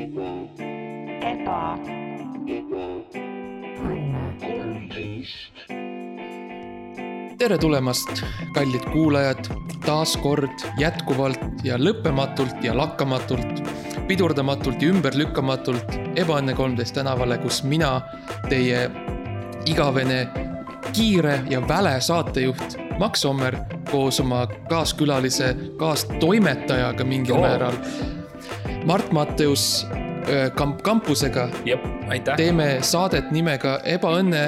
[0.00, 1.78] eba,
[7.38, 8.22] tere tulemast,
[8.54, 9.50] kallid kuulajad,
[9.84, 13.60] taas kord jätkuvalt ja lõppematult ja lakkamatult,
[14.08, 18.00] pidurdamatult ja ümberlükkamatult Ebaõnne kolmteist tänavale, kus mina,
[18.48, 18.88] teie
[19.70, 20.24] igavene
[20.92, 23.56] kiire ja väle saatejuht Max Sommer
[23.90, 27.44] koos oma kaaskülalise, kaastoimetajaga mingil Oo.
[27.44, 27.78] määral.
[28.84, 29.86] Mart Matteus
[30.28, 32.36] öö, kamp-, kampusega jep, aitäh.
[32.36, 34.44] teeme saadet nimega Ebaõnne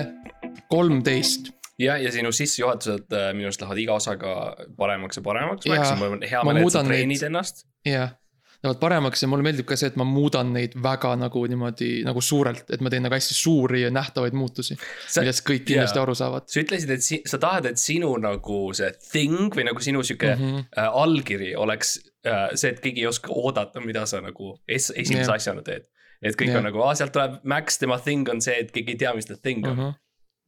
[0.73, 4.35] kolmteist ja, ja sinu sissejuhatused äh, minu arust lähevad iga osaga
[4.77, 5.67] paremaks ja paremaks.
[5.99, 7.65] Mul on hea ma meel, et sa treenid neid- ennast.
[7.87, 8.15] jah,
[8.63, 12.23] lähevad paremaks ja mulle meeldib ka see, et ma muudan neid väga nagu niimoodi nagu
[12.23, 14.77] suurelt, et ma teen nagu hästi suuri ja nähtavaid muutusi,
[15.17, 16.07] millest kõik kindlasti jaa.
[16.07, 19.83] aru saavad sa ütlesid, et si sa tahad, et sinu nagu see thing või nagu
[19.83, 20.45] sinu sihuke mm.
[20.45, 20.69] -hmm.
[20.79, 25.27] äh, allkiri oleks äh, see, et keegi ei oska oodata, mida sa nagu es esimese
[25.27, 25.35] yeah.
[25.35, 25.89] asjana teed.
[26.23, 26.63] et kõik yeah.
[26.63, 29.27] on nagu, aa sealt tuleb Max, tema thing on see, et keegi ei tea, mis
[29.27, 29.83] ta thing on mm.
[29.83, 29.99] Mhm.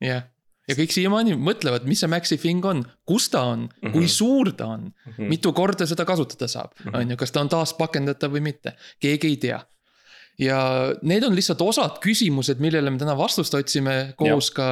[0.06, 0.22] jah,
[0.68, 3.92] ja kõik siiamaani mõtlevad, mis see Maxi Fing on, kus ta on mm, -hmm.
[3.92, 4.08] kui Mhm.
[4.16, 5.28] suur ta on mm, -hmm.
[5.28, 6.94] mitu korda seda kasutada saab, Mhm.
[6.96, 9.60] on ju, kas ta on taaspakendatav või mitte, keegi ei tea.
[10.38, 10.58] Ja
[11.06, 14.54] need on lihtsalt osad küsimused, millele me täna vastust otsime koos ja.
[14.56, 14.66] ka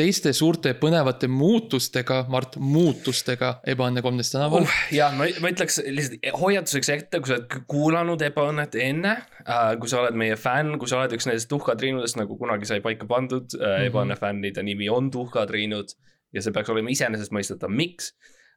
[0.00, 4.78] teiste suurte põnevate muutustega, Mart, muutustega Ebaõnne kolmteist tänaval uh,.
[4.94, 9.92] ja ma, ma ütleks lihtsalt hoiatuseks ette, kui sa oled kuulanud Ebaõnnet enne äh,, kui
[9.92, 13.58] sa oled meie fänn, kui sa oled üks nendest tuhkatriinudest, nagu kunagi sai paika pandud
[13.60, 13.90] äh, Mhm.
[13.90, 15.94] Ebaõnne fännide nimi on tuhkatriinud
[16.34, 18.12] ja see peaks olema iseenesestmõistetav, miks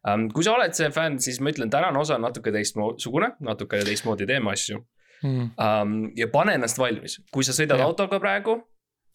[0.08, 0.28] um,.
[0.32, 4.26] kui sa oled see fänn, siis ma ütlen, tänane osa on natuke teistsugune, natuke teistmoodi
[4.28, 4.80] teeme asju
[5.22, 5.50] Mm.
[5.58, 5.94] um,.
[6.16, 7.90] ja pane ennast valmis, kui sa sõidad Jah.
[7.90, 8.60] autoga praegu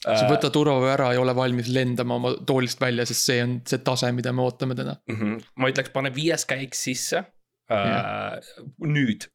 [0.04, 3.80] sa võta turvavöö ära ja ole valmis lendama oma toolist välja, sest see on see
[3.88, 4.98] tase, mida me ootame täna.
[5.10, 5.16] mm.
[5.16, 5.45] -hmm.
[5.56, 7.23] ma ütleks, pane viies käik sisse
[7.72, 8.40] uh,.
[8.84, 9.30] nüüd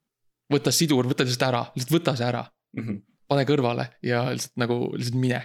[0.52, 2.44] võta sidur, võta lihtsalt ära, lihtsalt võta see ära,
[2.76, 2.84] mm.
[2.84, 3.02] -hmm.
[3.28, 5.42] pane kõrvale ja lihtsalt nagu lihtsalt mine.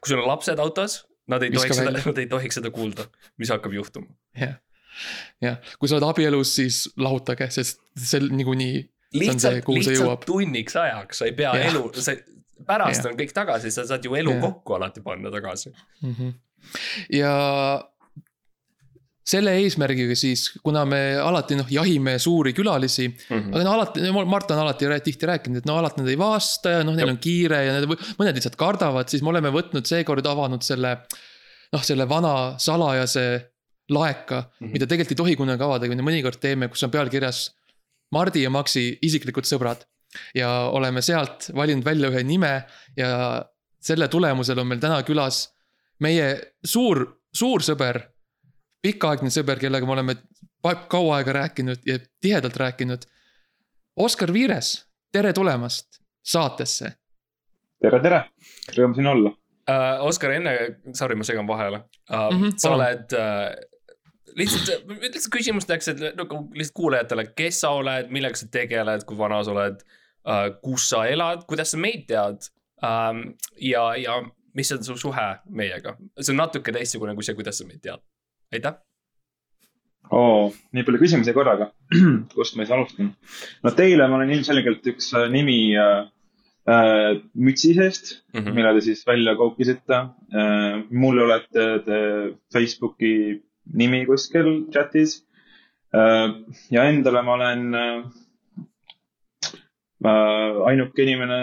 [0.00, 3.08] kui sul on lapsed autos, nad ei tohiks seda, nad ei tohiks seda kuulda,
[3.38, 4.12] mis hakkab juhtuma.
[4.38, 4.56] jah,
[5.44, 11.28] jah, kui sa oled abielus, siis lahutage, sest see niikuinii, lihtsalt, lihtsalt tunniks ajaks, sa
[11.28, 11.70] ei pea Jah.
[11.72, 12.16] elu, sa,
[12.66, 13.12] pärast Jah.
[13.12, 14.42] on kõik tagasi, sa saad ju elu Jah.
[14.46, 15.72] kokku alati panna tagasi.
[16.02, 16.14] mm.
[16.14, 16.32] -hmm.
[17.18, 17.32] ja
[19.32, 23.54] selle eesmärgiga siis, kuna me alati noh, jahime suuri külalisi Mhm.
[23.54, 26.82] aga no alati, Mart on alati tihti rääkinud, et no alati nad ei vasta ja
[26.82, 30.62] noh, neil on kiire ja need, mõned lihtsalt kardavad, siis me oleme võtnud seekord avanud
[30.62, 30.96] selle.
[31.72, 33.52] noh, selle vana salajase
[33.88, 34.66] laeka mm.
[34.66, 34.72] -hmm.
[34.72, 37.50] mida tegelikult ei tohi kunagi avada, kui me mõnikord teeme, kus on pealkirjas.
[38.12, 39.86] Mardi ja Maxi isiklikud sõbrad
[40.36, 42.52] ja oleme sealt valinud välja ühe nime
[42.96, 43.42] ja
[43.82, 45.46] selle tulemusel on meil täna külas
[46.02, 46.34] meie
[46.64, 48.00] suur, suur sõber.
[48.82, 50.16] pikaaegne sõber, kellega me oleme
[50.90, 53.04] kaua aega rääkinud ja tihedalt rääkinud.
[53.96, 56.92] Oskar Viires, tere tulemast saatesse.
[57.82, 58.24] tere, tere,
[58.76, 59.30] rõõm siin olla.
[59.30, 60.06] uh,.
[60.06, 60.56] Oskar, enne,
[60.94, 62.40] sorry, ma segan vahele uh, mm.
[62.40, 62.80] -hmm, sa palun.
[62.80, 63.71] oled uh,
[64.38, 69.18] lihtsalt, lihtsalt küsimus tehakse, et nagu lihtsalt kuulajatele, kes sa oled, millega sa tegeled, kui
[69.18, 72.48] vana sa oled uh,, kus sa elad, kuidas sa meid tead
[72.82, 73.24] um,.
[73.60, 74.20] ja, ja
[74.54, 78.02] mis on su suhe meiega, see on natuke teistsugune kui see, kuidas sa meid tead.
[78.52, 78.80] aitäh.
[80.12, 81.70] oo, nii palju küsimusi korraga.
[82.34, 83.12] kust ma siis alustan?
[83.64, 86.02] no teile ma olen ilmselgelt üks äh, nimi äh,
[86.68, 88.40] äh, mütsi seest mm.
[88.40, 88.58] -hmm.
[88.58, 90.82] mille te siis välja koukisite äh,.
[90.90, 92.02] mul olete te
[92.52, 93.14] Facebooki
[93.74, 95.20] nimi kuskil chatis
[95.94, 96.32] äh,.
[96.70, 98.04] ja endale ma olen äh,
[100.06, 101.38] äh, ainuke inimene,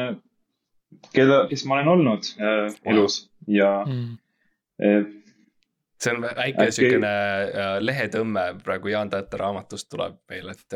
[1.14, 4.18] keda, kes ma olen olnud äh, elus ja Mm.
[4.84, 5.06] äh,
[6.00, 7.14] see on väike Äkki- siukene
[7.84, 10.76] lehetõmme praegu Jaan Tätte raamatust tuleb meil, et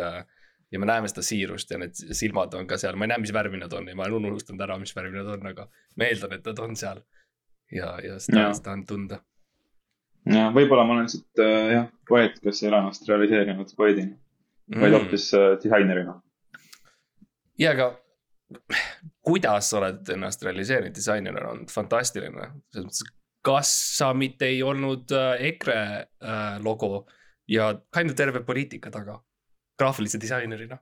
[0.74, 3.34] ja me näeme seda siirust ja need silmad on ka seal, ma ei näe, mis
[3.34, 6.34] värvi nad on ja ma olen unustanud ära, mis värvi nad on, aga ma eeldan,
[6.36, 7.04] et nad on seal.
[7.72, 9.22] ja, ja seda seda on tunda.
[10.30, 14.16] Ja võib-olla ma olen siit äh, jah, poeet, kes ei ole ennast realiseerinud poeedina,
[14.80, 16.20] vaid hoopis äh, disainerina.
[17.60, 17.90] ja, aga
[19.26, 23.04] kuidas sa oled ennast realiseerinud disainerina on fantastiline, selles mõttes,
[23.44, 27.06] kas sa mitte ei olnud äh, EKRE äh, logo
[27.48, 29.20] ja kind of terve poliitika taga,
[29.80, 30.80] graafilise disainerina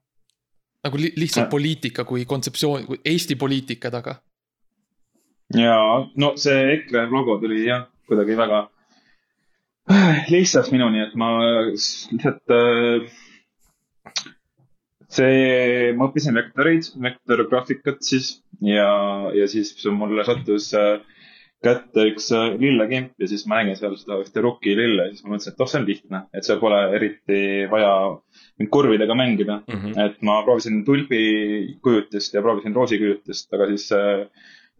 [0.83, 1.49] nagu li lihtsalt Ja.
[1.49, 4.15] poliitika kui kontseptsioon, kui Eesti poliitika taga.
[5.57, 5.77] ja
[6.15, 8.69] no see EKRE logo tuli jah, kuidagi väga
[10.33, 11.31] lihtsalt minuni, et ma
[11.71, 13.07] lihtsalt äh,
[15.11, 18.91] see, ma õppisin vektoreid, vektorgraafikat siis ja,
[19.35, 21.01] ja siis mulle sattus äh,
[21.61, 25.25] kätte üks äh, lillekimp ja siis ma nägin seal seda ühte rukki lille ja siis
[25.25, 27.41] ma mõtlesin, et oh, see on lihtne, et seal pole eriti
[27.71, 27.91] vaja
[28.61, 29.77] mind kurvidega mängida mm.
[29.83, 29.99] -hmm.
[30.05, 31.21] et ma proovisin tulbi
[31.83, 34.25] kujutist ja proovisin roosi kujutist, aga siis äh,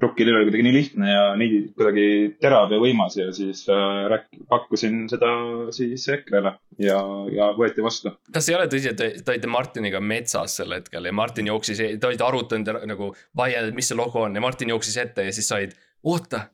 [0.02, 2.06] rukkilill oli kuidagi nii lihtne ja nii kuidagi
[2.42, 5.32] terav ja võimas ja siis äh, rääk- pakkusin seda
[5.76, 6.98] siis EKRE-le ja,
[7.36, 8.14] ja võeti vastu.
[8.34, 11.84] kas ei ole tõsi, et te, te olite Martiniga metsas sel hetkel ja Martin jooksis,
[12.00, 15.36] te olite arutanud nagu vaielnud, et mis see logo on ja Martin jooksis ette ja
[15.36, 16.48] siis said, oota.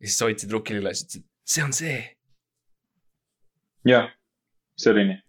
[0.00, 1.98] ja siis hoidsid rukkilille ja siis ütlesid, see on see.
[3.88, 4.10] jah,
[4.78, 5.22] see oli nii.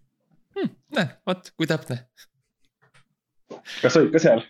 [0.57, 0.75] hmm,.
[0.97, 2.03] näe, vot kui täpne.
[3.81, 4.43] Kas olid ka seal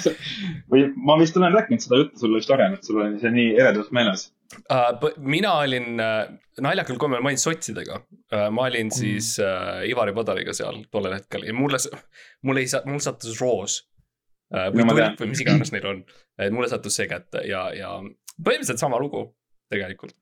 [0.72, 3.54] või ma vist olen rääkinud seda juttu sulle vist varem, et sul oli see nii
[3.58, 4.28] eredalt meeles
[4.72, 5.08] uh,.
[5.18, 6.22] mina olin uh,
[6.62, 8.48] naljakal kombel, ma olin sotsidega uh,.
[8.50, 8.96] ma olin Mm.
[8.98, 11.80] siis uh, Ivari Padariga seal tollel hetkel ja mulle,
[12.46, 13.80] mul ei saa, mul sattus roos
[14.54, 14.68] uh,.
[14.74, 16.04] või No tulp või mis iganes neil on,
[16.38, 17.96] et mulle sattus see kätte ja, ja
[18.36, 19.28] põhimõtteliselt sama lugu
[19.72, 20.14] tegelikult.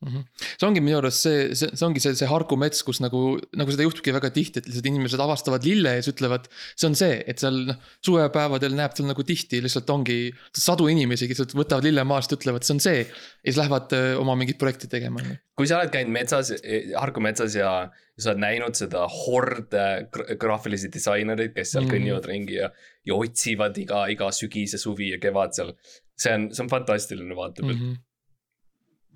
[0.00, 3.74] See ongi minu arust see, see, see ongi see, see Harku mets, kus nagu, nagu
[3.74, 6.48] seda juhtubki väga tihti, et lihtsalt inimesed avastavad lille ja siis ütlevad.
[6.72, 10.18] see on see, et seal noh, suvepäevadel näeb seal nagu tihti lihtsalt ongi
[10.56, 13.04] sadu inimesi, kes lihtsalt võtavad lille maast, ütlevad, see on see.
[13.04, 15.20] ja siis lähevad oma mingit projekti tegema,
[15.58, 16.54] kui sa oled käinud metsas,
[16.96, 17.74] Harku metsas ja,
[18.20, 21.92] sa oled näinud seda horde gra- graafilisi disainereid, kes seal mm.
[21.92, 22.72] kõnnivad ringi ja,
[23.04, 25.74] ja otsivad iga, iga sügis ja suvi ja kevad seal.
[26.20, 27.92] see on, see on fantastiline vaatepilt Mm mm.
[27.92, 28.09] -hmm.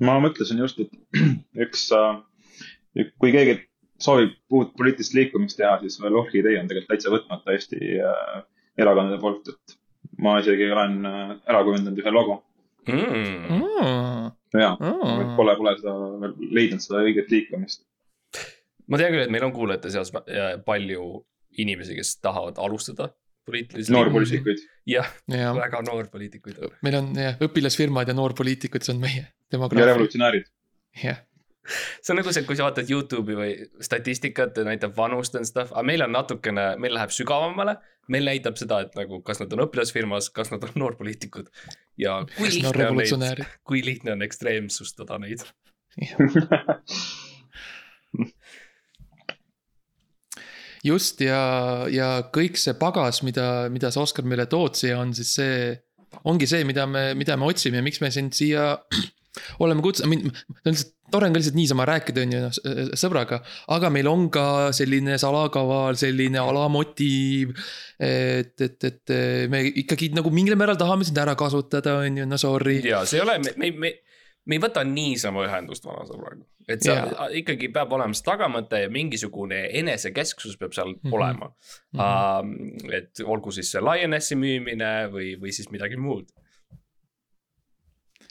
[0.02, 0.90] Ma mõtlesin just, et
[1.66, 2.18] üks äh,,
[3.20, 3.58] kui keegi
[4.02, 8.42] soovib uut poliitilist liikumist teha, siis veel orhidee on tegelikult täitsa võtmata Eesti äh,
[8.80, 9.76] erakondade poolt, et
[10.22, 12.42] ma isegi olen äh, ära kujundanud ühe logo.
[12.84, 14.32] Mm.
[14.52, 15.36] ja, Mm.
[15.38, 17.86] pole, pole seda veel leidnud, seda õiget liikumist.
[18.86, 20.12] ma tean küll, et meil on kuulajate seas
[20.66, 21.06] palju
[21.56, 23.08] inimesi, kes tahavad alustada
[23.46, 23.92] poliitilisi.
[23.92, 24.64] noorpoliitikuid.
[24.86, 26.58] jah, ja väga noorpoliitikuid.
[26.82, 29.92] meil on jah õpilasfirmad ja noorpoliitikud, see on meie ja demograafia.
[29.92, 30.50] revolutsionäärid.
[31.02, 31.20] jah,
[32.00, 35.72] see on nagu see, kui sa vaatad Youtube'i või statistikat ja näitab vanust and stuff,
[35.72, 37.74] aga meil on natukene, meil läheb sügavamale.
[38.08, 41.46] meil näitab seda, et nagu, kas nad on õpilasfirmas, kas nad on noorpoliitikud
[42.00, 45.46] ja kui nad on lihtne on neid, kui lihtne on ekstreemsustada neid.
[50.84, 51.40] just ja,
[51.92, 55.58] ja kõik see pagas, mida, mida sa, Oskar, meile tood siia, on siis see,
[56.28, 58.74] ongi see, mida me, mida me otsime ja miks me sind siia
[59.64, 60.28] oleme kutsunud,
[60.66, 63.40] lihtsalt tore on ka lihtsalt niisama rääkida, on ju, noh, sõbraga.
[63.74, 64.46] aga meil on ka
[64.76, 67.52] selline salakaval, selline alamotiiv.
[68.00, 69.14] et, et, et
[69.50, 72.80] me ikkagi nagu mingil määral tahame sind ära kasutada, on ju, no sorry.
[72.86, 73.92] ja see ei ole, me, me, me,
[74.46, 76.42] me ei võta niisama ühendust vanasõbraga.
[76.68, 77.28] Et see Jaa.
[77.40, 81.00] ikkagi peab olema see tagamõte ja mingisugune enesekesksus peab seal mm.
[81.02, 81.16] -hmm.
[81.18, 82.00] olema mm.
[82.00, 82.94] -hmm.
[83.00, 86.30] et olgu siis see Lionessi müümine või, või siis midagi muud.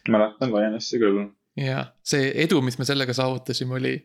[0.10, 1.28] mäletan Lioness'i küll.
[1.58, 3.96] ja see edu, mis me sellega saavutasime, oli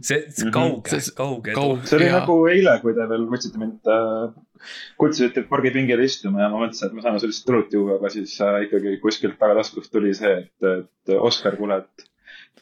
[0.00, 0.52] see, see Mhm.
[0.52, 2.20] kauge See-, kauge edu see oli Jaa.
[2.20, 4.34] nagu eile, kui te veel võtsite mind äh,,
[5.00, 8.62] kutsusite pargipingile istuma ja ma mõtlesin, et me saame sellist õlut juua, aga siis äh,
[8.66, 12.10] ikkagi kuskilt tagataskust tuli see, et, et Oskar, kuule, et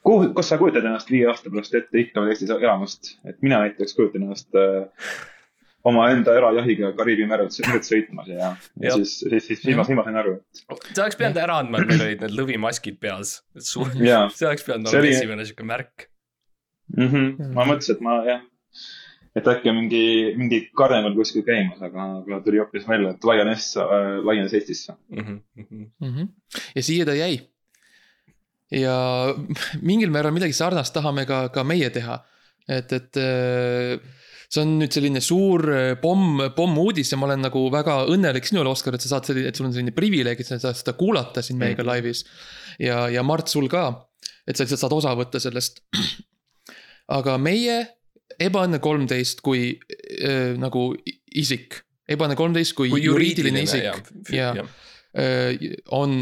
[0.05, 3.63] kuhu, kas sa kujutad ennast viie aasta pärast ette ikka veel Eestis elamast, et mina
[3.65, 4.85] näiteks kujutan ennast äh,
[5.89, 10.19] omaenda erajahiga Kariibi merd sõitmas ja, ja siis, siis, siis, siis ma, siis ma sain
[10.21, 10.35] aru,
[10.65, 13.39] sa oleks pidanud ära andma, et meil olid need lõvimaskid peas.
[13.57, 16.09] et su-, et jaa see oleks pidanud olema oli- esimene sihuke märk.
[16.97, 17.09] mm.
[17.09, 17.55] -hmm.
[17.57, 18.45] ma mõtlesin, et ma jah,
[19.35, 20.05] et äkki on mingi,
[20.39, 24.97] mingi karneval kuskil käimas, aga, aga tuli hoopis välja, et laienes äh,, laienes Eestisse.
[25.09, 25.85] Mhm, mhm.
[26.01, 26.15] mm.
[26.15, 26.29] -hmm.
[26.77, 27.41] ja siia ta jäi.
[28.75, 28.97] Ja
[29.89, 32.19] mingil määral midagi sarnast tahame ka, ka meie teha.
[32.69, 33.99] et, et äh,
[34.49, 38.71] see on nüüd selline suur äh, pomm, pommuudis ja ma olen nagu väga õnnelik sinule,
[38.73, 41.43] Oskar, et sa saad selline, et sul on selline privileeg, et sa saad seda kuulata
[41.43, 41.89] siin meiega Mhm.
[41.91, 42.25] laivis.
[42.79, 44.07] ja, ja Mart, sul ka,
[44.47, 45.83] et sa lihtsalt saad osa võtta sellest.
[47.19, 47.83] aga meie,
[48.41, 50.89] Ebaõnne kolmteist kui äh, nagu
[51.37, 53.85] isik, Ebaõnne kolmteist kui, kui juriidiline isik
[54.33, 54.55] Jaa.
[54.57, 54.73] jah.
[55.15, 55.53] öö,
[55.95, 56.17] on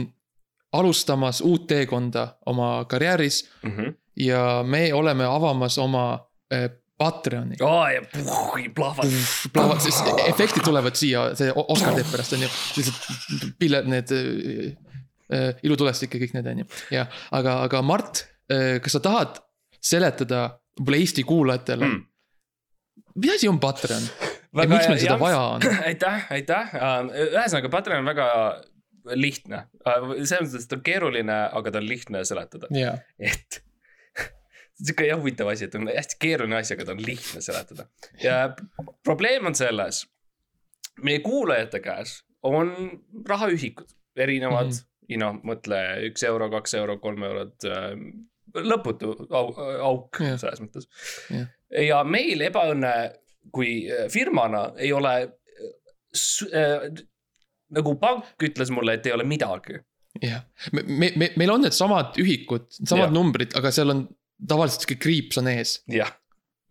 [0.72, 3.88] alustamas uut teekonda oma karjääris Mhm.
[4.16, 7.54] ja me oleme avamas oma öö, Patreoni.
[7.60, 9.80] ja puh, plahvad.
[9.80, 14.70] siis efektid tulevad siia, see O- Oskar teeb pärast on ju, lihtsalt pille, need öö,
[15.32, 18.26] öö, ilutulestik ja kõik need on ju, ja aga, aga Mart,
[18.82, 19.40] kas sa tahad
[19.82, 21.92] seletada võib-olla Eesti kuulajatele Mm.
[21.92, 22.06] mm.,
[23.16, 24.02] mis asi on Patreon
[24.54, 25.60] ja miks meil seda vaja on?
[25.90, 26.70] aitäh, aitäh,
[27.32, 28.28] ühesõnaga Patreon on väga
[29.18, 33.60] lihtne, selles mõttes, et ta on keeruline, aga ta on lihtne seletada, jaa, et
[34.82, 37.88] sihuke jah huvitav asi, et on hästi keeruline asi, aga ta on lihtne seletada
[38.22, 38.36] ja
[39.04, 40.04] probleem on selles.
[41.02, 42.72] meie kuulajate käes on
[43.28, 44.78] rahaühikud, erinevad mm.
[45.08, 45.18] -hmm.
[45.22, 45.80] noh, mõtle
[46.10, 47.96] üks euro, kaks euro, kolm eurot äh,.
[48.52, 50.38] lõputu au, auk Jah.
[50.38, 50.88] selles mõttes
[51.30, 51.48] Jah..
[51.88, 52.92] ja meil ebaõnne
[53.50, 56.90] kui äh, firmana ei ole äh,
[57.76, 59.80] nagu pank ütles mulle, et ei ole midagi.
[60.22, 60.44] jah,
[60.76, 63.14] me, me, me, meil on needsamad ühikud, samad Jah.
[63.14, 64.06] numbrid, aga seal on
[64.48, 65.78] tavaliselt sihuke kriips on ees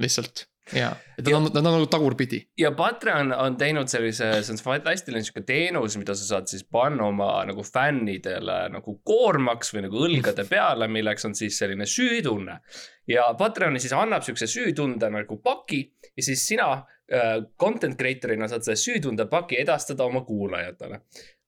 [0.02, 0.46] lihtsalt.
[0.78, 2.44] ja, et nad on, nad on nagu tagurpidi.
[2.62, 7.10] ja Patreon on teinud sellise, see on fantastiline sihuke teenus, mida sa saad siis panna
[7.10, 12.60] oma nagu fännidele nagu koormaks või nagu õlgade peale, milleks on siis selline süütunne.
[13.10, 15.82] ja Patreon siis annab siukse süütunde nagu paki
[16.14, 16.76] ja siis sina
[17.60, 21.02] content creator'ina saad selle süütunde paki edastada oma kuulajatele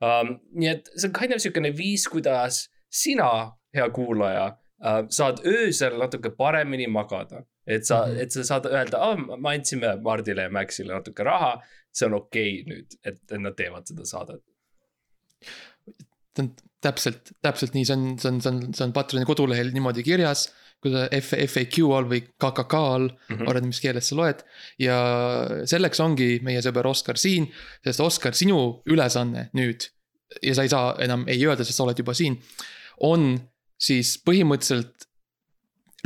[0.03, 0.35] um,.
[0.59, 3.29] nii et see on kind of siukene viis, kuidas sina,
[3.75, 7.43] hea kuulaja uh,, saad öösel natuke paremini magada.
[7.67, 8.11] et sa mm.
[8.11, 8.21] -hmm.
[8.23, 12.61] et sa saad öelda oh,, me andsime Mardile ja Maxile natuke raha, see on okei
[12.61, 14.43] okay nüüd, et et nad teevad seda saadet.
[16.83, 20.49] täpselt, täpselt nii, see on, see on, see on, see on Patreoni kodulehel niimoodi kirjas.
[20.83, 23.35] kui sa F, FAQ all või KKK all mm.
[23.37, 23.47] -hmm.
[23.47, 24.43] oleneb, mis keeles sa loed.
[24.79, 24.97] ja
[25.69, 27.47] selleks ongi meie sõber Oskar siin,
[27.85, 29.87] sest Oskar, sinu ülesanne nüüd.
[30.41, 32.35] ja sa ei saa enam ei öelda, sest sa oled juba siin.
[32.99, 33.39] on
[33.79, 35.07] siis põhimõtteliselt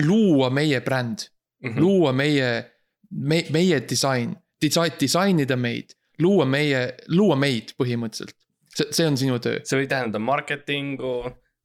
[0.05, 1.25] luua meie bränd
[1.61, 1.79] mm, -hmm.
[1.79, 2.71] luua meie,
[3.09, 8.35] me, meie disain, disain, disainida meid, luua meie, luua meid põhimõtteliselt.
[8.77, 9.61] see, see on sinu töö.
[9.67, 11.13] see võib tähendada marketingu,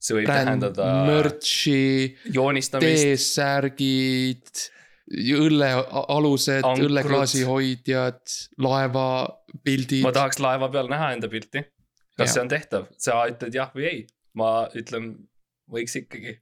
[0.03, 4.65] see võib bränd, tähendada merch'i, joonistamist, T-särgid,
[5.13, 6.89] õllealused, Ankrud.
[6.89, 8.23] õlleklaasi hoidjad,
[8.63, 10.15] laevapildid ma.
[10.17, 11.65] tahaks laeva peal näha enda pilti.
[12.17, 12.35] kas Jaa.
[12.35, 14.03] see on tehtav, sa ütled jah või ei,
[14.39, 15.15] ma ütlen,
[15.73, 16.39] võiks ikkagi.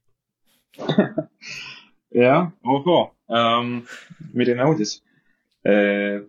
[2.25, 3.81] jah, ohoo um,,
[4.33, 4.99] milline uudis
[5.67, 6.21] uh,.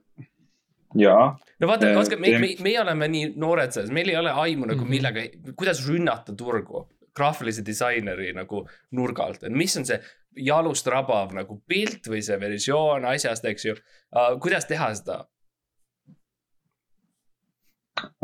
[0.99, 4.31] jaa, no vaata, Eh, Oskar, me, me, meie oleme nii noored selles, meil ei ole
[4.31, 4.91] aimu nagu Mhm.
[4.91, 5.25] millega,
[5.57, 9.99] kuidas rünnata turgu graafilise disaineri nagu nurga alt, et mis on see
[10.37, 14.39] jalust rabav nagu pilt või see versioon asjast, eks ju uh,.
[14.41, 15.19] kuidas teha seda?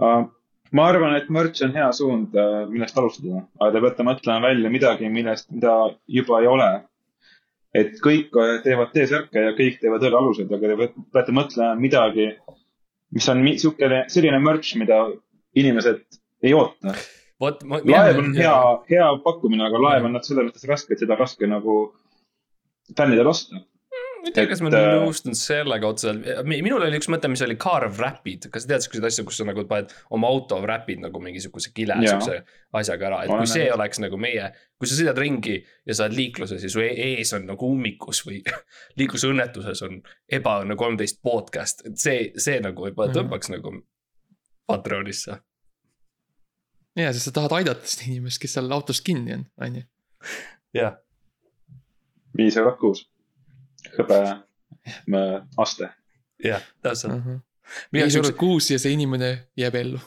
[0.00, 0.24] uh,
[0.72, 2.36] ma arvan, et merch on hea suund,
[2.72, 5.74] millest alustada, aga te peate mõtlema välja midagi, millest, mida
[6.06, 6.70] juba ei ole.
[7.76, 12.30] et kõik äh, teevad T-särke ja kõik teevad õllealused, aga te peate mõtlema midagi,
[13.14, 14.98] mis on niisugune, selline merch, mida
[15.58, 16.02] inimesed
[16.42, 16.94] ei oota.
[17.40, 18.58] laev on hea,
[18.90, 21.78] hea pakkumine, aga laev on noh, selles mõttes raske, et seda raske nagu
[22.98, 23.62] fännidel osta.
[24.28, 27.56] Ma ei tea, kas ma äh, nõustun sellega otseselt, minul oli üks mõte, mis oli
[27.60, 31.20] car wrap'id, kas sa tead siukseid asju, kus sa nagu paned oma auto wrap'id nagu
[31.24, 32.38] mingisuguse kile siukse
[32.78, 33.76] asjaga ära, et Olen kui see näinud.
[33.78, 34.50] oleks nagu meie.
[34.78, 35.56] kui sa sõidad ringi
[35.88, 38.42] ja sa oled liikluses ja su e- ees on nagu ummikus või
[39.00, 40.00] liiklusõnnetuses on
[40.38, 43.18] ebaõnne kolmteist podcast, et see, see nagu võib-olla Mhm.
[43.22, 43.72] tõmbaks nagu
[44.68, 45.38] Patreonisse.
[46.98, 49.82] ja, sest sa tahad aidata seda inimest, kes seal autos kinni on, on ju.
[50.74, 50.96] jah,
[52.36, 53.06] viis eurot kuus.
[53.96, 54.18] Hõbe
[55.58, 55.88] aste.
[56.44, 57.22] jah, täpselt.
[57.92, 60.00] viis eurot kuus ja see inimene jääb ellu.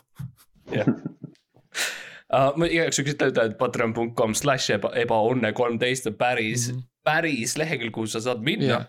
[2.32, 6.80] Uh, ma igaks juhuks ütlen, et patreon.com slash eba, ebaõnne kolmteist on päris mm, Mhm.
[6.80, 6.88] -hmm.
[7.04, 8.86] päris lehekülg, kuhu sa saad minna Jah.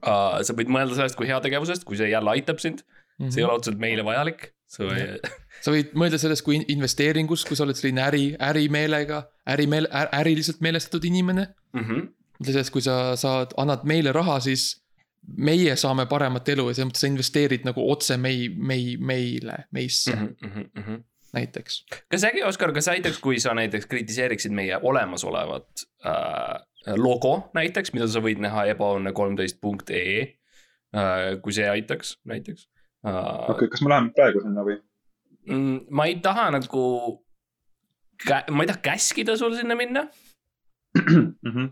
[0.00, 0.38] uh,.
[0.42, 2.80] sa võid mõelda sellest kui heategevusest, kui see jälle aitab sind,
[3.28, 4.54] see ei ole otseselt meile vajalik.
[4.66, 5.04] sa või,
[5.60, 10.60] sa võid mõelda sellest kui in- investeeringus, kui sa oled selline äri, ärimeelega, ärimeel-, äriliselt
[10.60, 11.48] meelestatud inimene.
[11.74, 11.94] Mhm.
[11.94, 14.68] mõtle sellest, kui sa saad, annad meile raha, siis
[15.36, 20.14] meie saame paremat elu ja selles mõttes sa investeerid nagu otse mei-, mei-, meile, meisse
[20.14, 20.64] mm Mhm.
[20.76, 21.02] -hmm.
[21.34, 21.84] näiteks.
[22.10, 25.68] kas äkki, Oskar, kas aitaks, kui sa näiteks kritiseeriksid meie olemasolevat
[26.06, 26.62] äh,
[26.96, 30.20] logo näiteks, mida sa võid näha ebaõnne kolmteist punkt ee
[30.94, 31.40] äh,.
[31.42, 32.68] kui see aitaks näiteks
[33.04, 33.10] uh,
[33.50, 34.78] okei okay,, kas me läheme praegu sinna või?
[35.50, 35.80] mm,.
[35.90, 36.84] ma ei taha nagu,
[38.50, 40.06] ma ei taha käskida sul sinna minna
[41.42, 41.66] Mhm.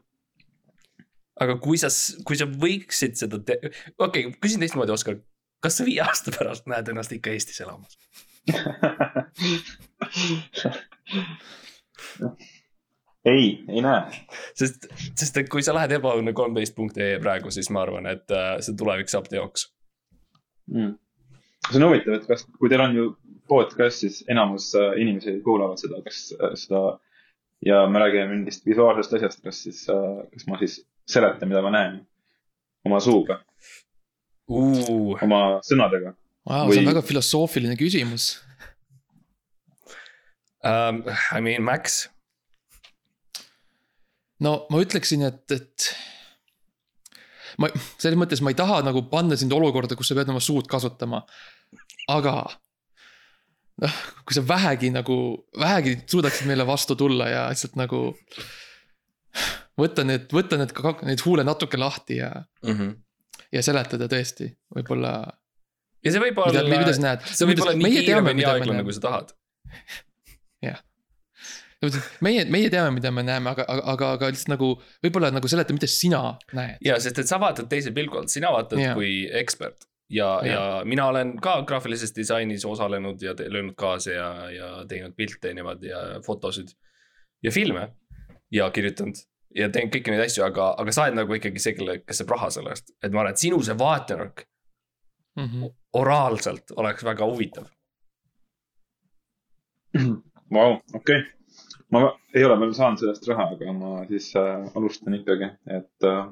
[1.40, 1.88] Aga kui sa,
[2.26, 3.60] kui sa võiksid seda te-,
[3.98, 5.16] okei okay,, küsin teistmoodi, Oskar.
[5.64, 7.92] kas sa viie aasta pärast näed ennast ikka Eestis elamas?
[13.26, 14.02] ei, ei näe.
[14.54, 18.34] sest, sest et kui sa lähed ebaõnne kolmteist punkt ee praegu, siis ma arvan, et
[18.34, 19.60] äh, see tulevik saab teoks.
[20.72, 20.92] mm..
[21.70, 23.08] see on huvitav, et kas, kui teil on ju
[23.50, 26.82] podcast, siis enamus äh, inimesi kuulavad seda, kas äh, seda
[27.66, 30.74] ja me räägime mingist visuaalsest asjast, kas siis kas ma siis
[31.06, 32.00] seletan, mida ma näen
[32.86, 33.40] oma suuga,
[34.48, 36.14] oma sõnadega.
[36.46, 38.36] Vau, Või- see on väga filosoofiline küsimus.
[40.64, 41.02] um,.
[41.34, 42.08] I mean, Max,
[44.40, 45.88] no ma ütleksin, et, et.
[47.58, 50.70] ma, selles mõttes ma ei taha nagu panna sind olukorda, kus sa pead oma suud
[50.70, 51.24] kasutama.
[52.08, 52.36] aga
[54.24, 55.16] kui sa vähegi nagu,
[55.58, 58.14] vähegi suudaksid meile vastu tulla ja lihtsalt nagu.
[59.80, 60.72] Võtta need, võtta need,
[61.08, 62.30] need huule natuke lahti ja
[62.64, 62.72] mm.
[62.72, 62.94] -hmm.
[63.52, 65.14] ja seletada tõesti, võib-olla.
[66.04, 67.30] ja see võib olla, mida sa näed.
[67.30, 69.34] see võib olla nii kiire või nii aeglane, kui sa tahad.
[70.68, 70.82] jah
[72.24, 74.70] meie, meie teame, mida me näeme, aga, aga, aga, aga lihtsalt nagu
[75.04, 76.22] võib-olla nagu seleta, mida sina
[76.56, 76.80] näed.
[76.84, 78.94] ja, sest et sa vaatad teise pilgu alt, sina vaatad ja.
[78.96, 84.28] kui ekspert ja, ja., ja mina olen ka graafilises disainis osalenud ja löönud kaasa ja,
[84.50, 86.72] ja teinud pilte niimoodi ja fotosid
[87.44, 87.90] ja filme
[88.52, 89.20] ja kirjutanud
[89.56, 92.34] ja teinud kõiki neid asju, aga, aga sa oled nagu ikkagi see, kelle, kes saab
[92.34, 94.44] raha selle eest, et ma arvan, et sinu see vaatenurk
[95.36, 95.72] mm -hmm.
[96.00, 97.70] oraalselt oleks väga huvitav.
[100.54, 101.22] Vau, okei,
[101.90, 102.02] ma
[102.34, 106.26] ei ole veel saanud sellest raha, aga ma siis äh, alustan ikkagi, et äh,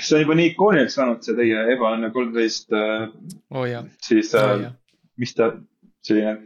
[0.00, 3.08] see on juba nii ikooniliseks saanud, see teie ebaõnne kolmteist äh,
[3.50, 3.86] oh,.
[4.02, 4.72] siis oh, äh,
[5.20, 5.52] mis ta,
[6.02, 6.36] selline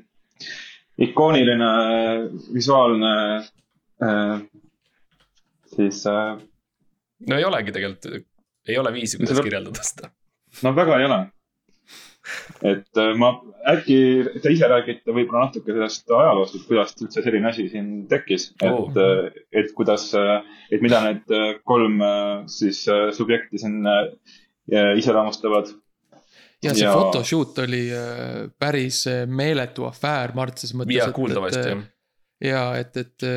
[0.98, 1.70] ikooniline
[2.54, 3.14] visuaalne
[4.02, 4.40] äh,
[5.78, 6.36] siis äh,.
[7.28, 8.28] no ei olegi tegelikult,
[8.68, 9.48] ei ole viisi, kuidas seda...
[9.48, 10.12] kirjeldada seda.
[10.66, 11.18] no väga ei ole.
[12.68, 13.32] et äh, ma,
[13.72, 13.98] äkki
[14.42, 18.70] te ise räägite võib-olla natuke sellest ajaloost, et kuidas üldse selline asi siin tekkis, et
[18.70, 19.02] oh.,
[19.62, 20.10] et kuidas,
[20.68, 21.36] et mida need
[21.68, 22.02] kolm
[22.52, 22.82] siis
[23.16, 23.80] subjekti siin
[24.68, 25.72] iseloomustavad
[26.62, 26.92] ja see ja...
[26.92, 27.86] photoshoot oli
[28.60, 30.98] päris meeletu afäär, Mart, ses mõttes.
[30.98, 31.84] ja kuuldavasti jah.
[32.44, 33.28] ja et, et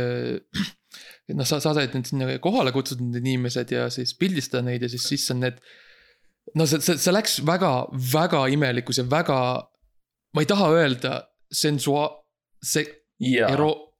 [1.32, 4.84] et noh, sa, sa said nüüd sinna kohale kutsuda need inimesed ja siis pildistada neid
[4.86, 5.62] ja siis, siis on need.
[6.58, 7.72] no see, see, see läks väga,
[8.14, 9.38] väga imelikus ja väga,
[10.36, 11.16] ma ei taha öelda
[11.52, 12.10] sensua-,
[12.64, 12.86] see
[13.22, 13.52] yeah.
[13.54, 13.92] ero-.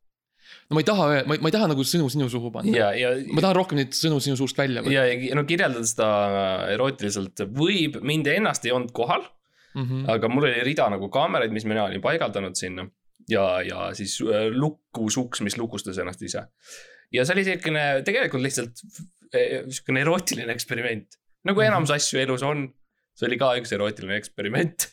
[0.70, 2.74] no ma ei taha öelda, ma ei, ma ei taha nagu sõnu sinu suhu panna
[2.76, 2.96] yeah,.
[3.00, 4.96] Ja, ma tahan rohkem neid sõnu sinu suust välja võtta.
[4.96, 6.10] ja, ja no kirjeldada seda
[6.74, 9.24] erootiliselt võib, mind ennast ei olnud kohal
[9.76, 9.84] mm.
[9.84, 10.08] -hmm.
[10.16, 12.88] aga mul oli rida nagu kaameraid, mis mina olin paigaldanud sinna
[13.30, 16.48] ja, ja siis äh, lukusuks, mis lukustas ennast ise
[17.12, 18.84] ja see oli siukene tegelikult lihtsalt
[19.34, 21.20] eh, siukene erootiline eksperiment.
[21.48, 21.68] nagu mhm.
[21.68, 22.68] enamus asju elus on,
[23.18, 24.88] see oli ka üks erootiline eksperiment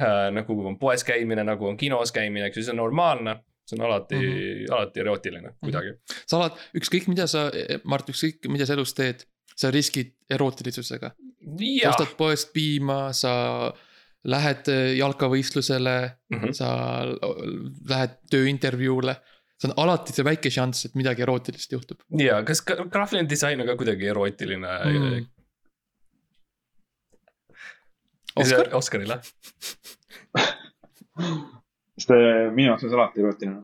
[0.00, 0.30] äh,.
[0.34, 3.86] nagu on poes käimine, nagu on kinos käimine, eks ju, see on normaalne see on
[3.86, 4.74] alati mm, -hmm.
[4.76, 5.56] alati erootiline mhm.
[5.60, 5.94] kuidagi.
[6.26, 7.46] sa oled, ükskõik mida sa,
[7.84, 9.24] Mart, ükskõik mida sa elus teed,
[9.56, 11.14] sa riskid erootilisusega.
[11.88, 13.72] ostad poest piima, sa
[14.24, 15.96] lähed jalkavõistlusele
[16.30, 16.52] mm, -hmm.
[16.52, 16.68] sa
[17.88, 19.16] lähed tööintervjuule
[19.64, 22.02] see on alati see väike šanss, et midagi erootilist juhtub.
[22.20, 25.30] ja, kas graafiline disain on ka kuidagi erootiline mm.?
[28.42, 28.70] Oskar?
[28.74, 29.20] Oskarile
[31.98, 32.10] sest
[32.54, 33.60] minu jaoks on see alati erootiline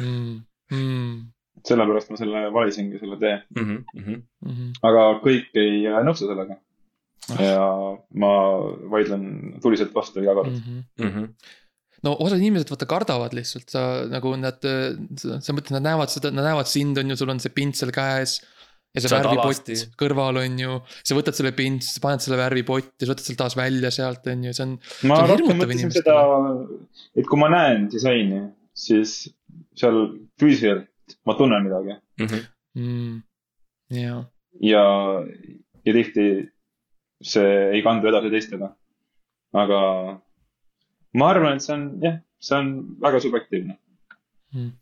[0.00, 0.34] mm..
[0.72, 1.14] Mm.
[1.68, 3.64] sellepärast ma selle valisingi selle tee mm.
[3.64, 4.76] -hmm, mm -hmm.
[4.88, 6.56] aga kõik ei nõustu sellega.
[7.38, 7.66] ja
[8.24, 8.32] ma
[8.94, 9.26] vaidlen
[9.62, 10.84] tuliselt vastu iga kord mm.
[10.98, 11.58] -hmm
[12.06, 16.48] no osad inimesed vaata kardavad lihtsalt, sa nagu nad, sa mõtled, nad näevad seda, nad
[16.48, 18.40] näevad sind, on ju, sul on see pintsel käes.
[18.92, 23.24] ja see värvipott kõrval on ju, sa võtad selle pints, paned selle värvipotti, sa võtad
[23.24, 24.74] selle taas välja sealt, on ju, see on.
[25.08, 26.16] ma rohkem mõtlesin seda,
[27.16, 28.42] et kui ma näen disaini,
[28.76, 29.22] siis
[29.78, 30.04] seal
[30.40, 32.26] füüsiliselt ma tunnen midagi mm.
[32.26, 32.42] -hmm.
[32.72, 33.22] Mm,
[33.92, 34.24] ja,
[34.60, 34.84] ja,
[35.84, 36.26] ja tihti
[37.22, 38.72] see ei kandu edasi teistega.
[39.52, 39.80] aga
[41.18, 42.70] ma arvan, et see on jah, see on
[43.02, 43.76] väga subjektiivne
[44.54, 44.72] hmm..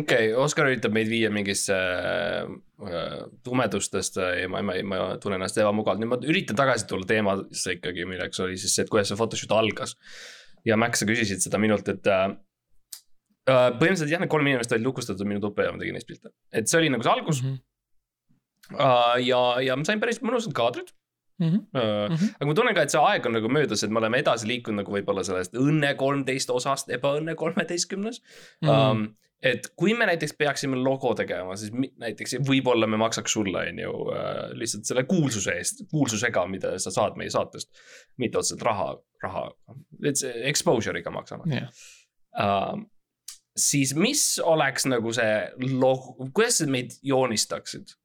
[0.00, 5.60] okei okay,, Oskar üritab meid viia mingisse äh, tumedustest ja ma, ma, ma tunnen ennast
[5.62, 9.20] ebamugavalt, nüüd ma üritan tagasi tulla teemasse ikkagi, milleks oli siis see, et kuidas see
[9.20, 9.96] photoshoot algas.
[10.66, 12.26] ja Max, sa küsisid seda minult, et äh,
[13.50, 16.34] äh, põhimõtteliselt jah, need kolm inimest olid lukustatud minu tuppa ja ma tegin neist pilte,
[16.52, 17.54] et see oli nagu see algus mm.
[17.54, 17.64] -hmm.
[18.66, 20.88] Uh, ja, ja ma sain päris mõnusad kaadrid
[21.38, 21.60] Mm -hmm.
[21.74, 22.34] Uh, mm -hmm.
[22.36, 24.80] aga ma tunnen ka, et see aeg on nagu möödas, et me oleme edasi liikunud
[24.82, 28.22] nagu võib-olla sellest õnne kolmteist osast ebaõnne kolmeteistkümnes
[28.62, 28.68] mm.
[28.68, 28.90] -hmm.
[28.90, 33.78] Um, et kui me näiteks peaksime logo tegema, siis näiteks võib-olla me maksaks sulle, on
[33.78, 37.70] ju, uh, lihtsalt selle kuulsuse eest, kuulsusega, mida sa saad meie saatest.
[38.16, 39.50] mitte otseselt raha, raha,
[40.42, 41.68] exposure'iga maksame yeah..
[42.36, 42.80] Uh,
[43.56, 45.36] siis mis oleks nagu see
[45.80, 47.96] logo, kuidas sa meid joonistaksid?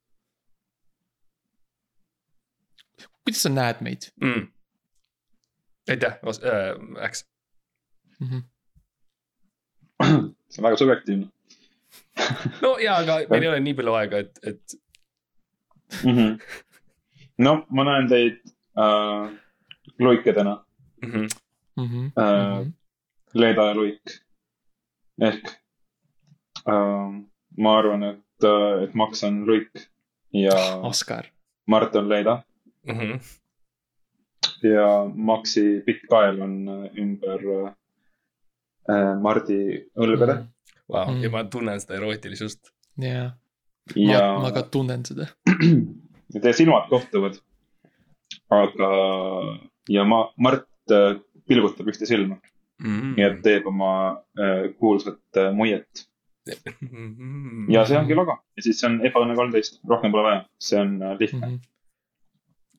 [3.25, 4.47] Kuidas sa näed meid mm.?
[5.89, 7.25] aitäh äh,, Äks
[8.19, 8.27] mm.
[8.27, 8.43] -hmm.
[10.49, 11.27] see on väga subjektiivne
[12.61, 14.75] no ja, aga meil ei ole nii palju aega, et, et
[16.03, 16.17] mm.
[16.17, 16.41] -hmm.
[17.37, 18.37] no ma näen teid
[18.77, 19.31] äh,
[19.99, 20.65] luikedena
[21.01, 21.11] mm.
[21.11, 21.27] -hmm.
[21.75, 22.05] Mm -hmm.
[22.21, 22.67] Äh,
[23.33, 24.01] Leeda ja Luik.
[25.21, 25.45] ehk
[26.67, 27.09] äh,
[27.57, 29.71] ma arvan, et, äh, et Max on Luik
[30.33, 30.75] ja.
[30.81, 31.25] Oskar.
[31.67, 32.43] Mart on Leeda
[32.87, 32.95] mm.
[32.99, 33.19] -hmm.
[34.63, 37.73] ja Maxi pikk kael on äh, ümber, äh,
[38.89, 39.61] äh, Mardi
[39.95, 40.43] õlgade
[40.91, 41.21] Vau, Mm.
[41.23, 42.71] ja ma tunnen seda erootilisust.
[42.97, 43.31] jaa,
[43.95, 45.27] ja ma, ma ka tunnen seda.
[46.41, 47.37] teie silmad kohtuvad.
[48.49, 48.89] aga,
[49.89, 52.37] ja ma, Mart äh, pilgutab ühte silma
[52.81, 53.13] Mm.
[53.15, 53.89] nii et teeb oma
[54.41, 56.07] äh, kuulsat äh, muiet
[56.81, 57.69] Mm.
[57.69, 60.95] ja see ongi logo ja siis see on ebaõnne kolmteist, rohkem pole vaja, see on
[61.19, 61.47] lihtne.
[61.47, 61.59] Mhm.